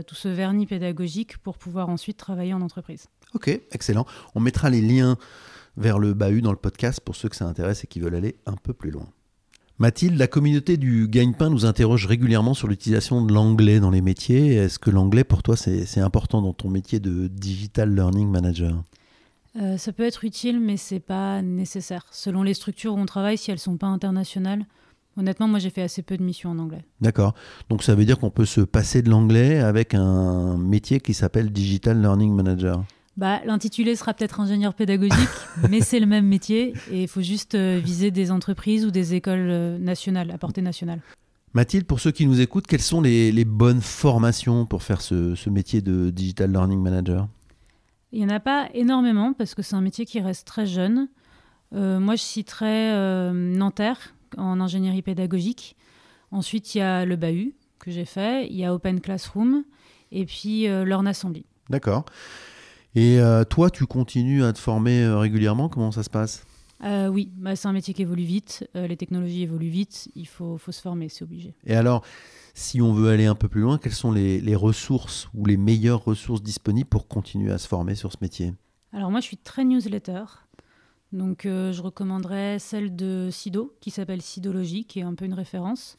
tout 0.08 0.15
ce 0.15 0.30
vernis 0.30 0.65
pédagogique 0.65 1.38
pour 1.39 1.58
pouvoir 1.58 1.89
ensuite 1.89 2.15
travailler 2.15 2.54
en 2.54 2.62
entreprise. 2.62 3.08
Ok, 3.34 3.50
excellent. 3.74 4.06
On 4.34 4.39
mettra 4.39 4.70
les 4.70 4.80
liens 4.80 5.18
vers 5.75 6.00
le 6.00 6.13
bahut 6.13 6.42
dans 6.42 6.51
le 6.51 6.58
podcast 6.58 7.01
pour 7.01 7.18
ceux 7.18 7.27
que 7.27 7.36
ça 7.36 7.46
intéresse 7.46 7.84
et 7.84 7.88
qui 7.88 8.00
veulent 8.00 8.15
aller 8.15 8.38
un 8.46 8.56
peu 8.56 8.74
plus 8.74 8.89
loin. 8.89 9.10
Mathilde, 9.77 10.18
la 10.18 10.27
communauté 10.27 10.77
du 10.77 11.10
gagne-pain 11.10 11.50
nous 11.50 11.65
interroge 11.65 12.06
régulièrement 12.06 12.54
sur 12.54 12.70
l'utilisation 12.70 13.22
de 13.22 13.34
l'anglais 13.34 13.82
dans 13.82 13.89
les 13.89 14.00
métiers. 14.00 14.54
Est-ce 14.54 14.80
que 14.80 14.92
l'anglais, 14.92 15.25
pour 15.25 15.44
toi, 15.44 15.58
c'est 15.58 16.00
important 16.00 16.42
dans 16.42 16.54
ton 16.54 16.70
métier 16.70 17.01
de 17.01 17.27
Digital 17.27 17.94
Learning 17.94 18.30
Manager? 18.30 18.82
Euh, 19.57 19.77
ça 19.77 19.93
peut 19.93 20.03
être 20.03 20.25
utile, 20.25 20.59
mais 20.59 20.77
c'est 20.77 21.00
pas 21.00 21.41
nécessaire. 21.41 22.05
Selon 22.12 22.43
les 22.43 22.53
structures 22.53 22.93
où 22.93 22.97
on 22.97 23.05
travaille, 23.05 23.38
si 23.38 23.51
elles 23.51 23.59
sont 23.59 23.77
pas 23.77 23.88
internationales, 23.88 24.65
honnêtement, 25.17 25.47
moi 25.47 25.59
j'ai 25.59 25.69
fait 25.69 25.81
assez 25.81 26.01
peu 26.01 26.17
de 26.17 26.24
missions 26.24 26.51
en 26.51 26.59
anglais. 26.59 26.83
D'accord. 27.00 27.33
Donc 27.69 27.83
ça 27.83 27.95
veut 27.95 28.05
dire 28.05 28.19
qu'on 28.19 28.29
peut 28.29 28.45
se 28.45 28.62
passer 28.62 29.01
de 29.01 29.09
l'anglais 29.09 29.59
avec 29.59 29.93
un 29.93 30.57
métier 30.57 31.00
qui 31.00 31.13
s'appelle 31.13 31.51
Digital 31.51 32.01
Learning 32.01 32.33
Manager. 32.33 32.83
Bah, 33.15 33.39
l'intitulé 33.45 33.95
sera 33.95 34.13
peut-être 34.13 34.41
ingénieur 34.41 34.74
pédagogique, 34.74 35.29
mais 35.69 35.79
c'est 35.79 36.01
le 36.01 36.05
même 36.05 36.25
métier 36.25 36.74
et 36.91 37.03
il 37.03 37.07
faut 37.07 37.21
juste 37.21 37.55
euh, 37.55 37.79
viser 37.81 38.12
des 38.12 38.29
entreprises 38.29 38.85
ou 38.85 38.91
des 38.91 39.13
écoles 39.13 39.47
euh, 39.50 39.77
nationales, 39.77 40.31
à 40.31 40.38
portée 40.38 40.62
nationale. 40.62 41.00
Mathilde, 41.53 41.85
pour 41.85 42.01
ceux 42.01 42.12
qui 42.12 42.27
nous 42.27 42.41
écoutent, 42.41 42.67
quelles 42.67 42.81
sont 42.81 43.00
les, 43.00 43.45
bonnes 43.45 43.79
formations 43.79 44.65
pour 44.65 44.83
faire 44.83 45.00
ce 45.00 45.50
métier 45.50 45.79
de 45.79 46.09
Digital 46.09 46.51
Learning 46.51 46.81
Manager? 46.81 47.29
Il 48.15 48.19
n'y 48.19 48.31
en 48.31 48.36
a 48.36 48.39
pas 48.39 48.69
énormément 48.74 49.34
parce 49.34 49.55
que 49.55 49.62
c'est 49.62 49.75
un 49.75 49.81
métier 49.81 50.05
qui 50.05 50.22
reste 50.22 50.48
très 50.48 50.65
jeune. 50.65 51.10
Euh, 51.74 52.00
moi, 52.00 52.15
je 52.15 52.22
citerai 52.22 52.93
euh, 52.93 53.34
Nanterre 53.34 54.15
en 54.38 54.62
ingénierie 54.62 55.01
pédagogique. 55.01 55.75
Ensuite, 56.31 56.75
il 56.75 56.77
y 56.77 56.81
a 56.81 57.03
le 57.03 57.17
Bahut 57.17 57.55
que 57.77 57.91
j'ai 57.91 58.05
fait. 58.05 58.48
Il 58.48 58.55
y 58.55 58.63
a 58.63 58.74
Open 58.74 59.01
Classroom 59.01 59.65
et 60.13 60.25
puis 60.25 60.69
euh, 60.69 60.86
Learn 60.86 61.05
Assembly. 61.07 61.45
D'accord. 61.69 62.05
Et 62.95 63.19
toi, 63.50 63.69
tu 63.69 63.86
continues 63.86 64.45
à 64.45 64.53
te 64.53 64.60
former 64.60 65.05
régulièrement? 65.05 65.67
Comment 65.67 65.91
ça 65.91 66.01
se 66.01 66.10
passe? 66.10 66.45
Oui, 66.86 67.32
bah, 67.36 67.56
c'est 67.56 67.68
un 67.68 67.74
métier 67.74 67.94
qui 67.94 68.04
évolue 68.04 68.24
vite, 68.24 68.70
les 68.74 68.98
technologies 68.98 69.44
évoluent 69.44 69.70
vite, 69.70 70.10
il 70.15 70.27
faut, 70.27 70.58
faut 70.58 70.72
se 70.72 70.82
former, 70.82 71.10
c'est 71.10 71.24
obligé. 71.24 71.54
Et 71.65 71.75
alors, 71.75 72.04
si 72.54 72.82
on 72.82 72.94
veut 72.94 73.10
aller 73.10 73.25
un 73.25 73.36
peu 73.36 73.50
plus 73.50 73.62
loin, 73.62 73.77
quelles 73.77 73.92
sont 73.92 74.12
les, 74.12 74.39
les 74.39 74.56
ressources 74.56 75.30
ou 75.34 75.46
les 75.46 75.58
meilleures 75.58 76.04
ressources 76.04 76.42
disponibles 76.42 76.89
pour 76.89 77.08
continuer 77.08 77.51
à 77.51 77.58
se 77.58 77.68
former 77.68 77.96
sur 77.96 78.12
ce 78.12 78.18
métier? 78.22 78.54
Alors 78.94 79.12
moi, 79.12 79.20
je 79.20 79.25
suis 79.25 79.38
très 79.38 79.65
newsletter. 79.65 80.24
Donc 81.12 81.46
euh, 81.46 81.72
je 81.72 81.82
recommanderais 81.82 82.60
celle 82.60 82.96
de 82.96 83.30
Sido, 83.32 83.75
qui 83.80 83.92
s'appelle 83.92 84.22
Sidologie, 84.22 84.86
qui 84.86 85.00
est 85.00 85.04
un 85.04 85.15
peu 85.15 85.25
une 85.25 85.34
référence. 85.34 85.98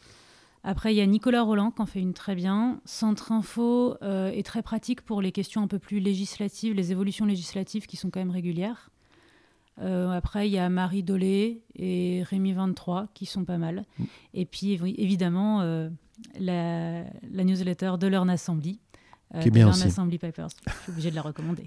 Après, 0.63 0.93
il 0.93 0.97
y 0.97 1.01
a 1.01 1.07
Nicolas 1.07 1.43
Roland 1.43 1.71
qui 1.71 1.81
en 1.81 1.87
fait 1.87 2.01
une 2.01 2.13
très 2.13 2.35
bien. 2.35 2.81
Centre 2.85 3.33
Info 3.33 3.97
euh, 4.03 4.31
est 4.31 4.45
très 4.45 4.63
pratique 4.63 5.03
pour 5.03 5.23
les 5.23 5.33
questions 5.33 5.63
un 5.63 5.69
peu 5.69 5.79
plus 5.79 6.01
législatives, 6.01 6.75
les 6.75 6.91
évolutions 6.93 7.25
législatives 7.25 7.87
qui 7.87 7.97
sont 7.97 8.11
quand 8.11 8.21
même 8.21 8.31
régulières. 8.31 8.91
Euh, 9.81 10.11
après, 10.11 10.49
il 10.49 10.53
y 10.53 10.59
a 10.59 10.69
Marie 10.69 11.03
Dolé 11.03 11.63
et 11.75 12.23
Rémi 12.25 12.53
23 12.53 13.09
qui 13.15 13.27
sont 13.27 13.45
pas 13.45 13.59
mal. 13.59 13.85
Mm. 13.99 14.05
Et 14.35 14.47
puis, 14.47 14.73
évidemment, 14.99 15.63
la, 16.39 17.05
newsletter 17.33 17.93
de 17.99 18.07
Learn 18.07 18.31
Assembly. 18.31 18.81
Euh, 19.35 19.41
qui 19.41 19.49
est 19.49 19.51
bien 19.51 19.69
aussi. 19.69 19.83
Assembly 19.83 20.19
Papers. 20.19 20.49
Je 20.67 20.83
suis 20.83 20.93
obligé 20.93 21.11
de 21.11 21.17
la 21.17 21.23
recommander. 21.23 21.67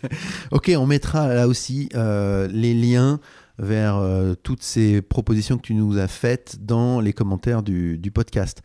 ok, 0.50 0.70
on 0.76 0.86
mettra 0.86 1.32
là 1.32 1.48
aussi 1.48 1.88
euh, 1.94 2.48
les 2.48 2.74
liens 2.74 3.18
vers 3.58 3.96
euh, 3.96 4.34
toutes 4.34 4.62
ces 4.62 5.00
propositions 5.00 5.56
que 5.56 5.62
tu 5.62 5.74
nous 5.74 5.96
as 5.96 6.06
faites 6.06 6.64
dans 6.64 7.00
les 7.00 7.14
commentaires 7.14 7.62
du, 7.62 7.98
du 7.98 8.10
podcast. 8.10 8.62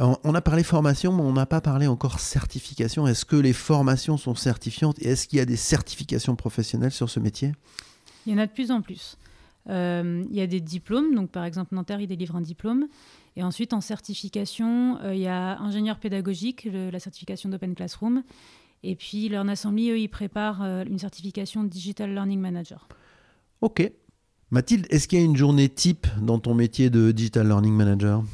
On, 0.00 0.34
a 0.36 0.40
parlé 0.40 0.62
formation, 0.62 1.12
mais 1.12 1.22
on 1.22 1.32
n'a 1.32 1.46
pas 1.46 1.60
parlé 1.60 1.88
encore 1.88 2.20
certification. 2.20 3.08
Est-ce 3.08 3.24
que 3.24 3.34
les 3.34 3.52
formations 3.52 4.16
sont 4.16 4.36
certifiantes 4.36 4.96
et 5.00 5.08
est-ce 5.08 5.26
qu'il 5.26 5.40
y 5.40 5.42
a 5.42 5.44
des 5.44 5.56
certifications 5.56 6.36
professionnelles 6.36 6.92
sur 6.92 7.10
ce 7.10 7.18
métier? 7.18 7.52
Il 8.28 8.32
y 8.32 8.34
en 8.36 8.38
a 8.38 8.46
de 8.46 8.52
plus 8.52 8.70
en 8.70 8.82
plus. 8.82 9.16
il 9.66 10.28
y 10.30 10.40
a 10.40 10.46
des 10.46 10.60
diplômes, 10.60 11.14
donc 11.14 11.30
par 11.30 11.44
exemple 11.44 11.74
Nanterre, 11.74 12.00
il 12.00 12.06
délivre 12.06 12.36
un 12.36 12.40
diplôme. 12.40 12.86
Et 13.38 13.42
ensuite, 13.44 13.72
en 13.72 13.80
certification, 13.80 14.98
euh, 15.04 15.14
il 15.14 15.20
y 15.20 15.28
a 15.28 15.60
ingénieur 15.60 16.00
pédagogique, 16.00 16.68
la 16.72 16.98
certification 16.98 17.48
d'Open 17.48 17.76
Classroom. 17.76 18.24
Et 18.82 18.96
puis, 18.96 19.28
Learn 19.28 19.48
Assembly, 19.48 19.90
eux, 19.90 20.00
ils 20.00 20.08
préparent 20.08 20.62
euh, 20.64 20.82
une 20.84 20.98
certification 20.98 21.62
Digital 21.62 22.10
Learning 22.10 22.40
Manager. 22.40 22.88
Ok. 23.60 23.92
Mathilde, 24.50 24.88
est-ce 24.90 25.06
qu'il 25.06 25.20
y 25.20 25.22
a 25.22 25.24
une 25.24 25.36
journée 25.36 25.68
type 25.68 26.08
dans 26.20 26.40
ton 26.40 26.54
métier 26.54 26.90
de 26.90 27.12
Digital 27.12 27.46
Learning 27.46 27.74
Manager? 27.74 28.24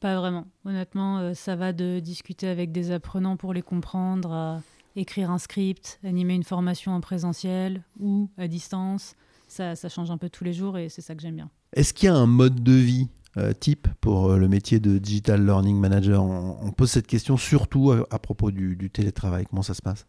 Pas 0.00 0.14
vraiment. 0.20 0.46
Honnêtement, 0.66 1.20
euh, 1.20 1.32
ça 1.32 1.56
va 1.56 1.72
de 1.72 1.98
discuter 1.98 2.46
avec 2.46 2.70
des 2.70 2.90
apprenants 2.90 3.38
pour 3.38 3.54
les 3.54 3.62
comprendre, 3.62 4.30
à 4.30 4.62
écrire 4.94 5.30
un 5.30 5.38
script, 5.38 5.98
animer 6.04 6.34
une 6.34 6.44
formation 6.44 6.92
en 6.92 7.00
présentiel 7.00 7.82
ou 7.98 8.28
à 8.36 8.46
distance. 8.46 9.14
Ça, 9.50 9.74
ça 9.74 9.88
change 9.88 10.12
un 10.12 10.16
peu 10.16 10.28
tous 10.28 10.44
les 10.44 10.52
jours 10.52 10.78
et 10.78 10.88
c'est 10.88 11.02
ça 11.02 11.16
que 11.16 11.20
j'aime 11.20 11.34
bien. 11.34 11.50
Est-ce 11.72 11.92
qu'il 11.92 12.06
y 12.06 12.08
a 12.08 12.14
un 12.14 12.26
mode 12.26 12.62
de 12.62 12.72
vie 12.72 13.08
euh, 13.36 13.52
type 13.52 13.88
pour 14.00 14.30
euh, 14.30 14.38
le 14.38 14.46
métier 14.46 14.78
de 14.78 14.98
Digital 14.98 15.44
Learning 15.44 15.76
Manager 15.76 16.22
on, 16.22 16.70
pose 16.70 16.90
cette 16.90 17.08
question 17.08 17.36
surtout 17.36 17.92
à, 17.92 18.18
propos 18.20 18.52
du, 18.52 18.90
télétravail. 18.90 19.44
Comment 19.50 19.62
ça 19.62 19.74
se 19.74 19.82
passe? 19.82 20.06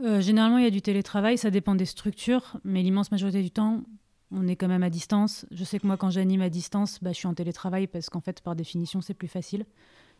Euh, 0.00 0.20
Généralement, 0.20 0.58
il 0.58 0.64
y 0.64 0.66
a 0.66 0.70
du 0.70 0.82
télétravail, 0.82 1.38
ça 1.38 1.52
dépend 1.52 1.76
des 1.76 1.86
structures, 1.86 2.58
mais 2.64 2.82
l'immense 2.82 3.12
majorité 3.12 3.40
du 3.40 3.52
temps, 3.52 3.84
on 4.32 4.48
est 4.48 4.56
quand 4.56 4.68
même 4.68 4.82
à 4.82 4.90
distance. 4.90 5.46
Je 5.52 5.62
sais 5.62 5.78
que 5.78 5.86
moi, 5.86 5.96
quand 5.96 6.10
j'anime 6.10 6.42
à 6.42 6.50
distance, 6.50 6.98
bah, 7.00 7.12
je 7.12 7.18
suis 7.18 7.28
en 7.28 7.34
télétravail 7.34 7.86
parce 7.86 8.10
qu'en 8.10 8.20
fait, 8.20 8.40
par 8.40 8.56
définition, 8.56 9.00
c'est 9.00 9.14
plus 9.14 9.28
facile. 9.28 9.64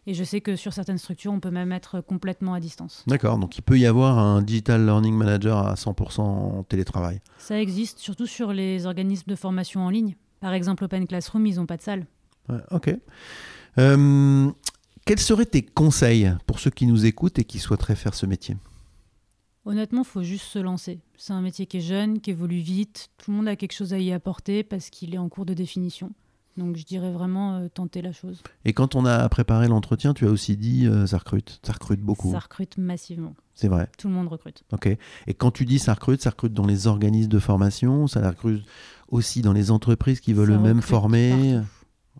Et 0.06 0.14
je 0.14 0.22
sais 0.22 0.40
que 0.40 0.54
sur 0.54 0.72
certaines 0.72 0.98
structures, 0.98 1.32
on 1.32 1.40
peut 1.40 1.50
même 1.50 1.72
être 1.72 2.00
complètement 2.00 2.54
à 2.54 2.60
distance. 2.60 3.02
D'accord, 3.06 3.38
donc 3.38 3.58
il 3.58 3.62
peut 3.62 3.78
y 3.78 3.86
avoir 3.86 4.18
un 4.18 4.40
Digital 4.40 4.84
Learning 4.84 5.14
Manager 5.14 5.58
à 5.58 5.74
100% 5.74 6.20
en 6.20 6.62
télétravail. 6.62 7.20
Ça 7.38 7.60
existe, 7.60 7.98
surtout 7.98 8.26
sur 8.26 8.52
les 8.52 8.86
organismes 8.86 9.30
de 9.30 9.36
formation 9.36 9.80
en 9.80 9.90
ligne. 9.90 10.14
Par 10.40 10.52
exemple, 10.52 10.84
Open 10.84 11.06
Classroom, 11.06 11.46
ils 11.46 11.56
n'ont 11.56 11.66
pas 11.66 11.76
de 11.76 11.82
salle 11.82 12.06
ok. 12.70 12.96
Euh, 13.78 14.50
quels 15.04 15.18
seraient 15.18 15.46
tes 15.46 15.62
conseils 15.62 16.32
pour 16.46 16.58
ceux 16.58 16.70
qui 16.70 16.86
nous 16.86 17.06
écoutent 17.06 17.38
et 17.38 17.44
qui 17.44 17.58
souhaiteraient 17.58 17.96
faire 17.96 18.14
ce 18.14 18.26
métier? 18.26 18.56
Honnêtement, 19.64 20.02
il 20.02 20.08
faut 20.08 20.22
juste 20.22 20.46
se 20.46 20.58
lancer. 20.58 21.00
C'est 21.16 21.32
un 21.32 21.40
métier 21.40 21.66
qui 21.66 21.78
est 21.78 21.80
jeune, 21.80 22.20
qui 22.20 22.30
évolue 22.30 22.60
vite. 22.60 23.10
Tout 23.18 23.32
le 23.32 23.36
monde 23.38 23.48
a 23.48 23.56
quelque 23.56 23.72
chose 23.72 23.92
à 23.92 23.98
y 23.98 24.12
apporter 24.12 24.62
parce 24.62 24.90
qu'il 24.90 25.14
est 25.14 25.18
en 25.18 25.28
cours 25.28 25.44
de 25.44 25.54
définition. 25.54 26.12
Donc 26.56 26.76
je 26.76 26.84
dirais 26.84 27.12
vraiment 27.12 27.56
euh, 27.56 27.68
tenter 27.68 28.02
la 28.02 28.12
chose. 28.12 28.42
Et 28.64 28.72
quand 28.72 28.94
on 28.94 29.04
a 29.04 29.28
préparé 29.28 29.68
l'entretien, 29.68 30.14
tu 30.14 30.26
as 30.26 30.30
aussi 30.30 30.56
dit 30.56 30.86
euh, 30.86 31.06
ça 31.06 31.18
recrute. 31.18 31.60
Ça 31.62 31.72
recrute 31.72 32.00
beaucoup. 32.00 32.32
Ça 32.32 32.38
recrute 32.38 32.78
massivement. 32.78 33.34
C'est 33.54 33.68
vrai. 33.68 33.88
Tout 33.98 34.08
le 34.08 34.14
monde 34.14 34.28
recrute. 34.28 34.64
Ok. 34.72 34.86
Et 35.26 35.34
quand 35.34 35.50
tu 35.50 35.64
dis 35.64 35.78
ça 35.78 35.94
recrute, 35.94 36.22
ça 36.22 36.30
recrute 36.30 36.52
dans 36.52 36.66
les 36.66 36.86
organismes 36.86 37.30
de 37.30 37.38
formation, 37.38 38.06
ça 38.06 38.26
recrute 38.26 38.64
aussi 39.08 39.42
dans 39.42 39.52
les 39.52 39.70
entreprises 39.70 40.20
qui 40.20 40.32
veulent 40.32 40.52
eux-mêmes 40.52 40.82
former. 40.82 41.60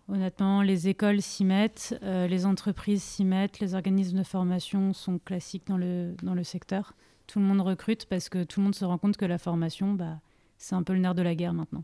Honnêtement, 0.09 0.61
les 0.61 0.87
écoles 0.87 1.21
s'y 1.21 1.43
mettent, 1.43 1.99
euh, 2.01 2.27
les 2.27 2.45
entreprises 2.45 3.03
s'y 3.03 3.25
mettent, 3.25 3.59
les 3.59 3.73
organismes 3.73 4.19
de 4.19 4.23
formation 4.23 4.93
sont 4.93 5.19
classiques 5.19 5.67
dans 5.67 5.77
le, 5.77 6.15
dans 6.23 6.33
le 6.33 6.45
secteur. 6.45 6.93
Tout 7.27 7.39
le 7.39 7.45
monde 7.45 7.59
recrute 7.59 8.05
parce 8.05 8.29
que 8.29 8.45
tout 8.45 8.61
le 8.61 8.65
monde 8.65 8.75
se 8.75 8.85
rend 8.85 8.97
compte 8.97 9.17
que 9.17 9.25
la 9.25 9.37
formation, 9.37 9.93
bah, 9.93 10.21
c'est 10.57 10.75
un 10.75 10.83
peu 10.83 10.93
le 10.93 10.99
nerf 10.99 11.13
de 11.13 11.21
la 11.21 11.35
guerre 11.35 11.53
maintenant. 11.53 11.83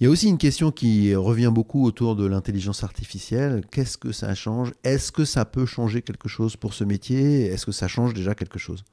Il 0.00 0.04
y 0.04 0.06
a 0.06 0.10
aussi 0.10 0.28
une 0.28 0.38
question 0.38 0.72
qui 0.72 1.14
revient 1.14 1.50
beaucoup 1.52 1.84
autour 1.84 2.16
de 2.16 2.26
l'intelligence 2.26 2.82
artificielle. 2.82 3.62
Qu'est-ce 3.70 3.96
que 3.96 4.10
ça 4.10 4.34
change? 4.34 4.72
Est-ce 4.82 5.12
que 5.12 5.24
ça 5.24 5.44
peut 5.44 5.66
changer 5.66 6.02
quelque 6.02 6.28
chose 6.28 6.56
pour 6.56 6.74
ce 6.74 6.82
métier? 6.82 7.46
Est-ce 7.46 7.66
que 7.66 7.72
ça 7.72 7.88
change 7.88 8.14
déjà 8.14 8.34
quelque 8.34 8.58
chose? 8.58 8.84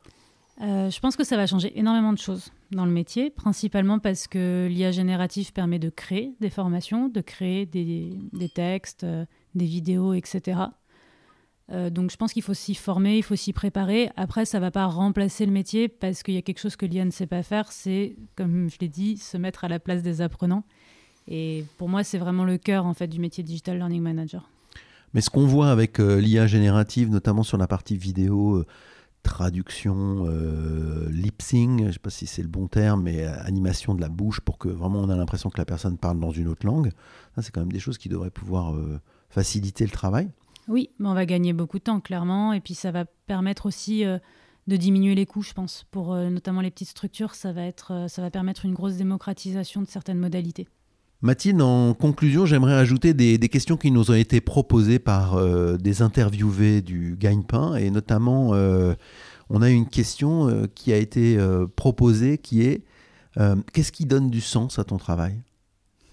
Euh, 0.61 0.89
je 0.89 0.99
pense 0.99 1.15
que 1.15 1.23
ça 1.23 1.37
va 1.37 1.47
changer 1.47 1.77
énormément 1.79 2.11
de 2.11 2.17
choses 2.17 2.51
dans 2.71 2.85
le 2.85 2.91
métier, 2.91 3.29
principalement 3.29 3.97
parce 3.97 4.27
que 4.27 4.67
l'IA 4.69 4.91
générative 4.91 5.53
permet 5.53 5.79
de 5.79 5.89
créer 5.89 6.33
des 6.41 6.49
formations, 6.49 7.07
de 7.07 7.21
créer 7.21 7.65
des, 7.65 8.49
textes, 8.53 9.05
euh, 9.05 9.25
des 9.55 9.65
vidéos, 9.65 10.13
etc. 10.13 10.59
Euh, 11.71 11.89
donc 11.89 12.11
je 12.11 12.17
pense 12.17 12.33
qu'il 12.33 12.41
faut 12.41 12.53
s'y 12.53 12.73
former, 12.73 13.17
il 13.17 13.23
faut 13.23 13.35
s'y 13.35 13.53
préparer. 13.53 14.09
Après, 14.15 14.45
ça 14.45 14.59
ne 14.59 14.63
va 14.63 14.71
pas 14.71 14.85
remplacer 14.85 15.45
le 15.45 15.51
métier 15.51 15.87
parce 15.87 16.23
qu'il 16.23 16.33
y 16.33 16.37
a 16.37 16.41
quelque 16.41 16.59
chose 16.59 16.75
que 16.75 16.85
l'IA 16.85 17.05
ne 17.05 17.11
sait 17.11 17.27
pas 17.27 17.43
faire, 17.43 17.71
c'est, 17.71 18.15
comme 18.35 18.69
je 18.69 18.77
l'ai 18.81 18.87
dit, 18.87 19.17
se 19.17 19.37
mettre 19.37 19.63
à 19.65 19.67
la 19.67 19.79
place 19.79 20.01
des 20.01 20.21
apprenants. 20.21 20.63
Et 21.27 21.65
pour 21.77 21.89
moi, 21.89 22.03
c'est 22.03 22.17
vraiment 22.17 22.43
le 22.43 22.57
cœur 22.57 22.85
en 22.85 22.93
fait 22.93 23.07
du 23.07 23.19
métier 23.19 23.43
Digital 23.43 23.77
Learning 23.77 24.01
Manager. 24.01 24.49
Mais 25.13 25.21
ce 25.21 25.29
qu'on 25.29 25.45
voit 25.45 25.69
avec 25.69 25.99
l'IA 25.99 26.47
générative, 26.47 27.09
notamment 27.09 27.43
sur 27.43 27.57
la 27.57 27.67
partie 27.67 27.97
vidéo, 27.97 28.63
traduction, 29.23 30.25
euh, 30.27 31.09
lip 31.09 31.41
sync, 31.41 31.81
je 31.81 31.85
ne 31.85 31.91
sais 31.91 31.99
pas 31.99 32.09
si 32.09 32.25
c'est 32.25 32.41
le 32.41 32.47
bon 32.47 32.67
terme, 32.67 33.03
mais 33.03 33.25
euh, 33.25 33.33
animation 33.43 33.93
de 33.93 34.01
la 34.01 34.09
bouche 34.09 34.39
pour 34.39 34.57
que 34.57 34.69
vraiment 34.69 34.99
on 34.99 35.09
a 35.09 35.15
l'impression 35.15 35.49
que 35.49 35.57
la 35.57 35.65
personne 35.65 35.97
parle 35.97 36.19
dans 36.19 36.31
une 36.31 36.47
autre 36.47 36.65
langue. 36.65 36.91
c'est 37.41 37.51
quand 37.51 37.61
même 37.61 37.71
des 37.71 37.79
choses 37.79 37.97
qui 37.97 38.09
devraient 38.09 38.31
pouvoir 38.31 38.75
euh, 38.75 38.99
faciliter 39.29 39.83
le 39.85 39.91
travail. 39.91 40.29
Oui, 40.69 40.91
mais 40.99 41.09
on 41.09 41.13
va 41.13 41.25
gagner 41.25 41.51
beaucoup 41.51 41.79
de 41.79 41.83
temps, 41.83 41.99
clairement, 41.99 42.53
et 42.53 42.61
puis 42.61 42.75
ça 42.75 42.91
va 42.91 43.03
permettre 43.05 43.65
aussi 43.65 44.03
de 44.03 44.75
diminuer 44.77 45.15
les 45.15 45.25
coûts, 45.25 45.41
je 45.41 45.53
pense. 45.53 45.85
Pour 45.91 46.15
notamment 46.15 46.61
les 46.61 46.71
petites 46.71 46.89
structures, 46.89 47.35
ça 47.35 47.51
va, 47.51 47.63
être, 47.63 48.05
ça 48.07 48.21
va 48.21 48.29
permettre 48.29 48.65
une 48.65 48.73
grosse 48.73 48.95
démocratisation 48.95 49.81
de 49.81 49.87
certaines 49.87 50.19
modalités. 50.19 50.67
Mathilde, 51.21 51.61
en 51.61 51.93
conclusion, 51.93 52.45
j'aimerais 52.45 52.75
ajouter 52.75 53.13
des, 53.13 53.37
questions 53.49 53.75
qui 53.75 53.91
nous 53.91 54.09
ont 54.09 54.13
été 54.13 54.39
proposées 54.39 54.99
par 54.99 55.35
euh, 55.35 55.75
des 55.75 56.01
interviewés 56.01 56.81
du 56.81 57.17
Gagne-Pain, 57.19 57.75
et 57.75 57.91
notamment, 57.91 58.53
euh, 58.53 58.93
on 59.49 59.61
a 59.61 59.69
une 59.69 59.87
question 59.89 60.47
euh, 60.47 60.67
qui 60.73 60.93
a 60.93 60.97
été 60.97 61.37
proposée 61.75 62.37
qui 62.37 62.61
est 62.61 62.83
qu'est-ce 63.73 63.91
qui 63.91 64.05
donne 64.05 64.29
du 64.29 64.41
sens 64.41 64.79
à 64.79 64.83
ton 64.83 64.97
travail? 64.97 65.41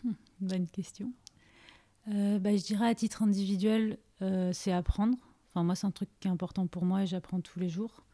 Hum, 0.05 0.14
Bonne 0.40 0.66
question. 0.69 1.12
Bah, 2.07 2.57
je 2.57 2.62
dirais 2.62 2.88
à 2.88 2.95
titre 2.95 3.23
individuel, 3.23 3.99
c'est 4.53 4.73
apprendre. 4.73 5.16
Enfin, 5.53 5.64
moi, 5.64 5.75
c'est 5.75 5.87
un 5.87 5.90
truc 5.90 6.09
qui 6.21 6.29
est 6.29 6.31
important 6.31 6.66
pour 6.66 6.85
moi 6.85 7.03
et 7.03 7.07
j'apprends 7.07 7.40
tous 7.40 7.59
les 7.59 7.69
jours. 7.69 8.05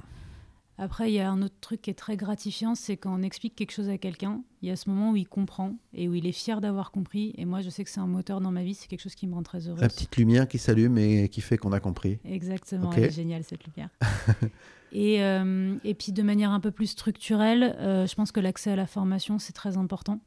Après, 0.79 1.11
il 1.11 1.15
y 1.15 1.21
a 1.21 1.31
un 1.31 1.43
autre 1.43 1.55
truc 1.61 1.83
qui 1.83 1.91
est 1.91 1.95
très 1.95 2.17
gratifiant, 2.17 2.75
c'est 2.75 2.97
quand 2.97 3.15
on 3.17 3.23
explique 3.23 3.55
quelque 3.55 3.73
chose 3.73 3.89
à 3.89 3.99
quelqu'un, 3.99 4.43
il 4.63 4.69
y 4.69 4.73
a 4.73 4.77
ce 4.77 4.89
moment 4.89 5.13
où 5.13 5.17
il 5.17 5.29
comprend 5.29 5.77
et 5.93 6.09
où 6.09 6.15
il 6.15 6.27
est 6.27 6.33
fier 6.33 6.61
d'avoir 6.61 6.91
compris. 6.91 7.35
Et 7.37 7.45
moi, 7.45 7.61
je 7.61 7.69
sais 7.69 7.85
que 7.85 7.91
c'est 7.91 8.01
un 8.01 8.07
moteur 8.07 8.41
dans 8.41 8.51
ma 8.51 8.65
vie, 8.65 8.75
c'est 8.75 8.89
quelque 8.89 9.03
chose 9.03 9.15
qui 9.15 9.27
me 9.27 9.35
rend 9.35 9.43
très 9.43 9.69
heureuse. 9.69 9.81
La 9.81 9.89
petite 9.89 10.17
lumière 10.17 10.49
qui 10.49 10.59
s'allume 10.59 10.97
et 10.99 11.29
qui 11.29 11.41
fait 11.41 11.59
qu'on 11.59 11.73
a 11.73 11.81
compris. 11.81 12.19
Exactement, 12.25 12.93
elle 12.93 13.05
est 13.05 13.11
géniale 13.11 13.45
cette 13.45 13.65
lumière. 13.65 13.91
et, 14.93 15.23
euh, 15.23 15.77
et, 15.85 15.95
puis 15.95 16.13
de 16.13 16.23
manière 16.23 16.51
un 16.51 16.61
peu 16.61 16.71
plus 16.71 16.87
structurelle, 16.87 17.77
euh, 17.79 18.07
je 18.07 18.15
pense 18.15 18.33
que 18.33 18.41
l'accès 18.41 18.73
à 18.73 18.77
la 18.77 18.87
formation, 18.87 19.39
c'est 19.39 19.53
très 19.53 19.77
important. 19.77 20.21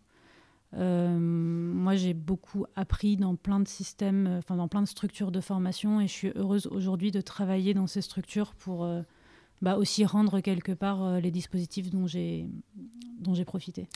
Euh, 0.76 1.18
moi, 1.18 1.96
j'ai 1.96 2.14
beaucoup 2.14 2.66
appris 2.76 3.18
dans 3.18 3.36
plein 3.36 3.60
de 3.60 3.68
systèmes, 3.68 4.28
enfin 4.38 4.56
dans 4.56 4.68
plein 4.68 4.82
de 4.82 4.88
structures 4.88 5.32
de 5.32 5.40
formation 5.40 6.02
et 6.02 6.08
je 6.08 6.14
suis 6.14 6.32
heureuse 6.36 6.68
aujourd'hui 6.68 7.12
de 7.12 7.22
travailler 7.22 7.74
dans 7.74 7.88
ces 7.88 8.02
structures 8.02 8.54
pour 8.56 8.86
bah, 9.62 9.78
aussi 9.78 10.06
rendre 10.06 10.42
quelque 10.42 10.74
part 10.74 11.04
euh, 11.04 11.20
les 11.20 11.32
dispositifs 11.32 11.90
dont 11.90 12.08
j'ai 12.08 12.48
dont 13.20 13.34
j'ai 13.34 13.46
profité. 13.46 13.88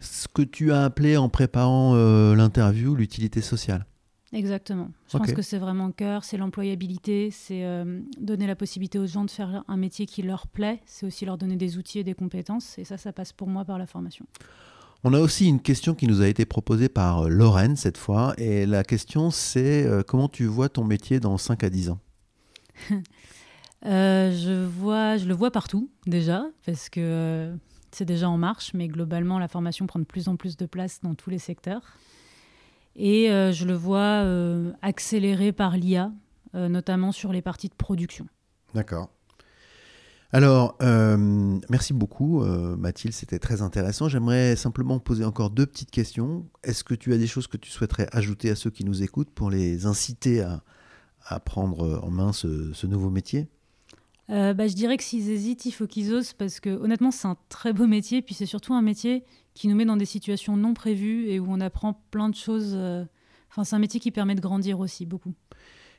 Ce 0.00 0.26
que 0.26 0.42
tu 0.42 0.72
as 0.72 0.84
appelé 0.84 1.16
en 1.16 1.28
préparant 1.28 1.94
euh, 1.94 2.34
l'interview 2.34 2.94
l'utilité 2.94 3.40
sociale. 3.40 3.86
Exactement. 4.32 4.90
Je 5.12 5.18
pense 5.18 5.32
que 5.32 5.42
c'est 5.42 5.58
vraiment 5.58 5.92
cœur, 5.92 6.24
c'est 6.24 6.38
l'employabilité, 6.38 7.30
c'est 7.30 7.66
euh, 7.66 8.00
donner 8.18 8.46
la 8.46 8.56
possibilité 8.56 8.98
aux 8.98 9.06
gens 9.06 9.26
de 9.26 9.30
faire 9.30 9.62
un 9.68 9.76
métier 9.76 10.06
qui 10.06 10.22
leur 10.22 10.46
plaît, 10.46 10.80
c'est 10.86 11.04
aussi 11.04 11.26
leur 11.26 11.36
donner 11.36 11.56
des 11.56 11.76
outils 11.76 11.98
et 11.98 12.04
des 12.04 12.14
compétences, 12.14 12.78
et 12.78 12.84
ça, 12.84 12.96
ça 12.96 13.12
passe 13.12 13.34
pour 13.34 13.48
moi 13.48 13.66
par 13.66 13.76
la 13.76 13.86
formation. 13.86 14.24
On 15.04 15.14
a 15.14 15.20
aussi 15.20 15.48
une 15.48 15.60
question 15.60 15.94
qui 15.94 16.06
nous 16.06 16.20
a 16.20 16.28
été 16.28 16.44
proposée 16.44 16.88
par 16.88 17.28
Lorraine 17.28 17.76
cette 17.76 17.98
fois. 17.98 18.34
Et 18.38 18.66
la 18.66 18.84
question, 18.84 19.30
c'est 19.30 19.88
comment 20.06 20.28
tu 20.28 20.44
vois 20.44 20.68
ton 20.68 20.84
métier 20.84 21.18
dans 21.18 21.38
5 21.38 21.64
à 21.64 21.70
10 21.70 21.90
ans? 21.90 21.98
Je, 23.84 24.64
vois, 24.64 25.16
je 25.16 25.26
le 25.26 25.34
vois 25.34 25.50
partout 25.50 25.90
déjà, 26.06 26.44
parce 26.64 26.88
que 26.88 27.52
c'est 27.92 28.04
déjà 28.04 28.28
en 28.28 28.38
marche, 28.38 28.72
mais 28.74 28.88
globalement, 28.88 29.38
la 29.38 29.48
formation 29.48 29.86
prend 29.86 29.98
de 29.98 30.04
plus 30.04 30.28
en 30.28 30.36
plus 30.36 30.56
de 30.56 30.66
place 30.66 31.00
dans 31.02 31.14
tous 31.14 31.30
les 31.30 31.38
secteurs. 31.38 31.82
Et 32.96 33.30
euh, 33.30 33.52
je 33.52 33.66
le 33.66 33.74
vois 33.74 34.24
euh, 34.24 34.72
accéléré 34.82 35.52
par 35.52 35.76
l'IA, 35.76 36.10
euh, 36.54 36.68
notamment 36.68 37.12
sur 37.12 37.32
les 37.32 37.42
parties 37.42 37.68
de 37.68 37.74
production. 37.74 38.26
D'accord. 38.74 39.10
Alors, 40.32 40.76
merci 40.80 41.92
beaucoup 41.92 42.42
Mathilde, 42.44 43.14
c'était 43.14 43.38
très 43.38 43.60
intéressant. 43.60 44.08
J'aimerais 44.08 44.56
simplement 44.56 44.98
poser 44.98 45.24
encore 45.24 45.50
deux 45.50 45.66
petites 45.66 45.90
questions. 45.90 46.46
Est-ce 46.62 46.84
que 46.84 46.94
tu 46.94 47.12
as 47.12 47.18
des 47.18 47.26
choses 47.26 47.46
que 47.46 47.58
tu 47.58 47.70
souhaiterais 47.70 48.08
ajouter 48.12 48.50
à 48.50 48.56
ceux 48.56 48.70
qui 48.70 48.84
nous 48.84 49.02
écoutent 49.02 49.30
pour 49.30 49.50
les 49.50 49.84
inciter 49.86 50.40
à, 50.40 51.40
prendre 51.40 52.00
en 52.02 52.10
main 52.10 52.32
ce 52.32 52.86
nouveau 52.86 53.10
métier? 53.10 53.48
Euh, 54.30 54.54
bah, 54.54 54.66
je 54.66 54.74
dirais 54.74 54.96
que 54.96 55.02
s'ils 55.02 55.28
hésitent, 55.30 55.66
il 55.66 55.72
faut 55.72 55.86
qu'ils 55.86 56.12
osent 56.14 56.32
parce 56.32 56.60
que 56.60 56.70
honnêtement, 56.70 57.10
c'est 57.10 57.28
un 57.28 57.36
très 57.48 57.72
beau 57.72 57.86
métier. 57.86 58.22
Puis 58.22 58.34
c'est 58.34 58.46
surtout 58.46 58.72
un 58.72 58.82
métier 58.82 59.24
qui 59.54 59.68
nous 59.68 59.74
met 59.74 59.84
dans 59.84 59.96
des 59.96 60.06
situations 60.06 60.56
non 60.56 60.74
prévues 60.74 61.28
et 61.28 61.38
où 61.38 61.46
on 61.48 61.60
apprend 61.60 62.00
plein 62.10 62.28
de 62.28 62.34
choses. 62.34 62.72
Euh, 62.74 63.04
enfin, 63.50 63.64
c'est 63.64 63.76
un 63.76 63.80
métier 63.80 64.00
qui 64.00 64.10
permet 64.10 64.34
de 64.34 64.40
grandir 64.40 64.80
aussi 64.80 65.06
beaucoup. 65.06 65.34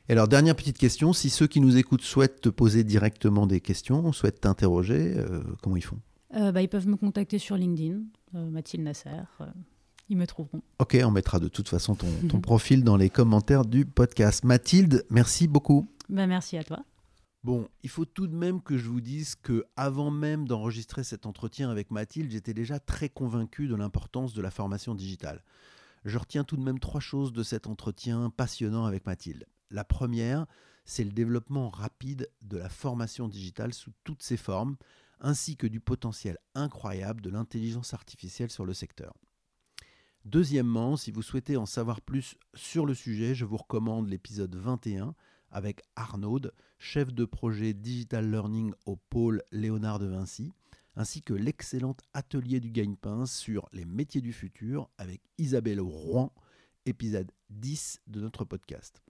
Et 0.08 0.12
alors, 0.12 0.28
dernière 0.28 0.54
petite 0.54 0.76
question 0.78 1.12
si 1.12 1.30
ceux 1.30 1.46
qui 1.46 1.60
nous 1.60 1.76
écoutent 1.76 2.02
souhaitent 2.02 2.40
te 2.42 2.48
poser 2.48 2.84
directement 2.84 3.46
des 3.46 3.60
questions, 3.60 4.12
souhaitent 4.12 4.40
t'interroger, 4.40 5.14
euh, 5.16 5.42
comment 5.62 5.76
ils 5.76 5.84
font? 5.84 5.98
Bah, 6.32 6.60
Ils 6.60 6.68
peuvent 6.68 6.88
me 6.88 6.96
contacter 6.96 7.38
sur 7.38 7.56
LinkedIn, 7.56 8.00
Mathilde 8.32 8.84
Nasser. 8.84 9.10
ils 10.08 10.16
me 10.16 10.26
trouveront. 10.26 10.62
Ok, 10.78 10.96
on 11.02 11.10
mettra 11.10 11.38
de 11.40 11.48
toute 11.48 11.68
façon 11.68 11.94
ton, 11.94 12.08
ton 12.28 12.40
profil 12.42 12.84
dans 12.84 12.96
les 12.96 13.08
commentaires 13.08 13.64
du 13.64 13.86
podcast. 13.86 14.44
Mathilde, 14.44 15.06
merci 15.10 15.46
beaucoup. 15.48 15.88
Bah, 16.08 16.26
merci 16.26 16.58
à 16.58 16.64
toi. 16.64 16.84
Bon, 17.44 17.68
il 17.82 17.90
faut 17.90 18.06
tout 18.06 18.26
de 18.26 18.34
même 18.34 18.62
que 18.62 18.76
je 18.78 18.88
vous 18.88 19.00
dise 19.02 19.34
que 19.36 19.64
avant 19.76 20.10
même 20.10 20.48
d'enregistrer 20.48 21.04
cet 21.04 21.26
entretien 21.26 21.70
avec 21.70 21.90
Mathilde, 21.90 22.30
j'étais 22.30 22.54
déjà 22.54 22.78
très 22.80 23.08
convaincu 23.10 23.68
de 23.68 23.74
l'importance 23.74 24.32
de 24.32 24.40
la 24.42 24.50
formation 24.50 24.94
digitale. 24.94 25.42
Je 26.06 26.18
retiens 26.18 26.44
tout 26.44 26.56
de 26.56 26.62
même 26.62 26.78
trois 26.78 27.00
choses 27.00 27.32
de 27.32 27.42
cet 27.42 27.66
entretien 27.66 28.30
passionnant 28.30 28.86
avec 28.86 29.06
Mathilde. 29.06 29.44
La 29.70 29.84
première, 29.84 30.46
c'est 30.84 31.04
le 31.04 31.12
développement 31.12 31.70
rapide 31.70 32.30
de 32.42 32.58
la 32.58 32.68
formation 32.68 33.28
digitale 33.28 33.72
sous 33.72 33.92
toutes 34.04 34.22
ses 34.22 34.36
formes, 34.36 34.76
ainsi 35.20 35.56
que 35.56 35.66
du 35.66 35.80
potentiel 35.80 36.38
incroyable 36.54 37.20
de 37.20 37.30
l'intelligence 37.30 37.94
artificielle 37.94 38.50
sur 38.50 38.66
le 38.66 38.74
secteur. 38.74 39.14
Deuxièmement, 40.24 40.96
si 40.96 41.10
vous 41.10 41.22
souhaitez 41.22 41.56
en 41.56 41.66
savoir 41.66 42.00
plus 42.00 42.36
sur 42.54 42.86
le 42.86 42.94
sujet, 42.94 43.34
je 43.34 43.44
vous 43.44 43.58
recommande 43.58 44.08
l'épisode 44.08 44.54
21 44.54 45.14
avec 45.50 45.82
Arnaud, 45.96 46.40
chef 46.78 47.12
de 47.12 47.24
projet 47.24 47.74
Digital 47.74 48.30
Learning 48.30 48.72
au 48.86 48.96
pôle 48.96 49.42
Léonard 49.52 49.98
de 49.98 50.06
Vinci, 50.06 50.52
ainsi 50.96 51.22
que 51.22 51.34
l'excellent 51.34 51.96
atelier 52.12 52.60
du 52.60 52.70
gagne-pain 52.70 53.26
sur 53.26 53.68
les 53.72 53.84
métiers 53.84 54.20
du 54.20 54.32
futur 54.32 54.88
avec 54.98 55.20
Isabelle 55.38 55.80
Rouen, 55.80 56.32
épisode 56.86 57.30
10 57.50 58.00
de 58.06 58.20
notre 58.20 58.44
podcast. 58.44 59.02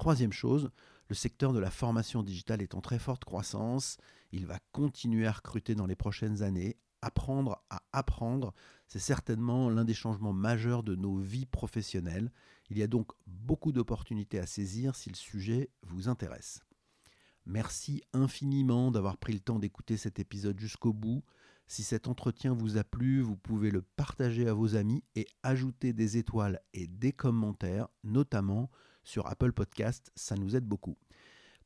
Troisième 0.00 0.32
chose, 0.32 0.70
le 1.10 1.14
secteur 1.14 1.52
de 1.52 1.58
la 1.58 1.70
formation 1.70 2.22
digitale 2.22 2.62
est 2.62 2.74
en 2.74 2.80
très 2.80 2.98
forte 2.98 3.26
croissance. 3.26 3.98
Il 4.32 4.46
va 4.46 4.58
continuer 4.72 5.26
à 5.26 5.32
recruter 5.32 5.74
dans 5.74 5.84
les 5.84 5.94
prochaines 5.94 6.40
années. 6.40 6.78
Apprendre 7.02 7.62
à 7.68 7.82
apprendre, 7.92 8.54
c'est 8.88 8.98
certainement 8.98 9.68
l'un 9.68 9.84
des 9.84 9.92
changements 9.92 10.32
majeurs 10.32 10.84
de 10.84 10.96
nos 10.96 11.18
vies 11.18 11.44
professionnelles. 11.44 12.32
Il 12.70 12.78
y 12.78 12.82
a 12.82 12.86
donc 12.86 13.12
beaucoup 13.26 13.72
d'opportunités 13.72 14.38
à 14.38 14.46
saisir 14.46 14.96
si 14.96 15.10
le 15.10 15.16
sujet 15.16 15.68
vous 15.82 16.08
intéresse. 16.08 16.62
Merci 17.44 18.02
infiniment 18.14 18.90
d'avoir 18.90 19.18
pris 19.18 19.34
le 19.34 19.40
temps 19.40 19.58
d'écouter 19.58 19.98
cet 19.98 20.18
épisode 20.18 20.58
jusqu'au 20.58 20.94
bout. 20.94 21.22
Si 21.66 21.82
cet 21.82 22.08
entretien 22.08 22.54
vous 22.54 22.78
a 22.78 22.84
plu, 22.84 23.20
vous 23.20 23.36
pouvez 23.36 23.70
le 23.70 23.82
partager 23.82 24.48
à 24.48 24.54
vos 24.54 24.76
amis 24.76 25.04
et 25.14 25.26
ajouter 25.42 25.92
des 25.92 26.16
étoiles 26.16 26.62
et 26.72 26.86
des 26.86 27.12
commentaires, 27.12 27.88
notamment 28.02 28.70
sur 29.10 29.26
Apple 29.26 29.52
Podcast, 29.52 30.12
ça 30.14 30.36
nous 30.36 30.54
aide 30.54 30.64
beaucoup. 30.64 30.96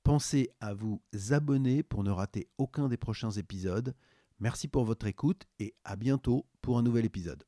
Pensez 0.03 0.51
à 0.61 0.73
vous 0.73 1.03
abonner 1.31 1.83
pour 1.83 2.03
ne 2.03 2.11
rater 2.11 2.49
aucun 2.59 2.89
des 2.89 2.97
prochains 2.97 3.31
épisodes. 3.31 3.95
Merci 4.41 4.67
pour 4.67 4.85
votre 4.85 5.07
écoute 5.07 5.45
et 5.59 5.75
à 5.85 5.97
bientôt 5.97 6.47
pour 6.63 6.79
un 6.79 6.83
nouvel 6.83 7.05
épisode. 7.05 7.45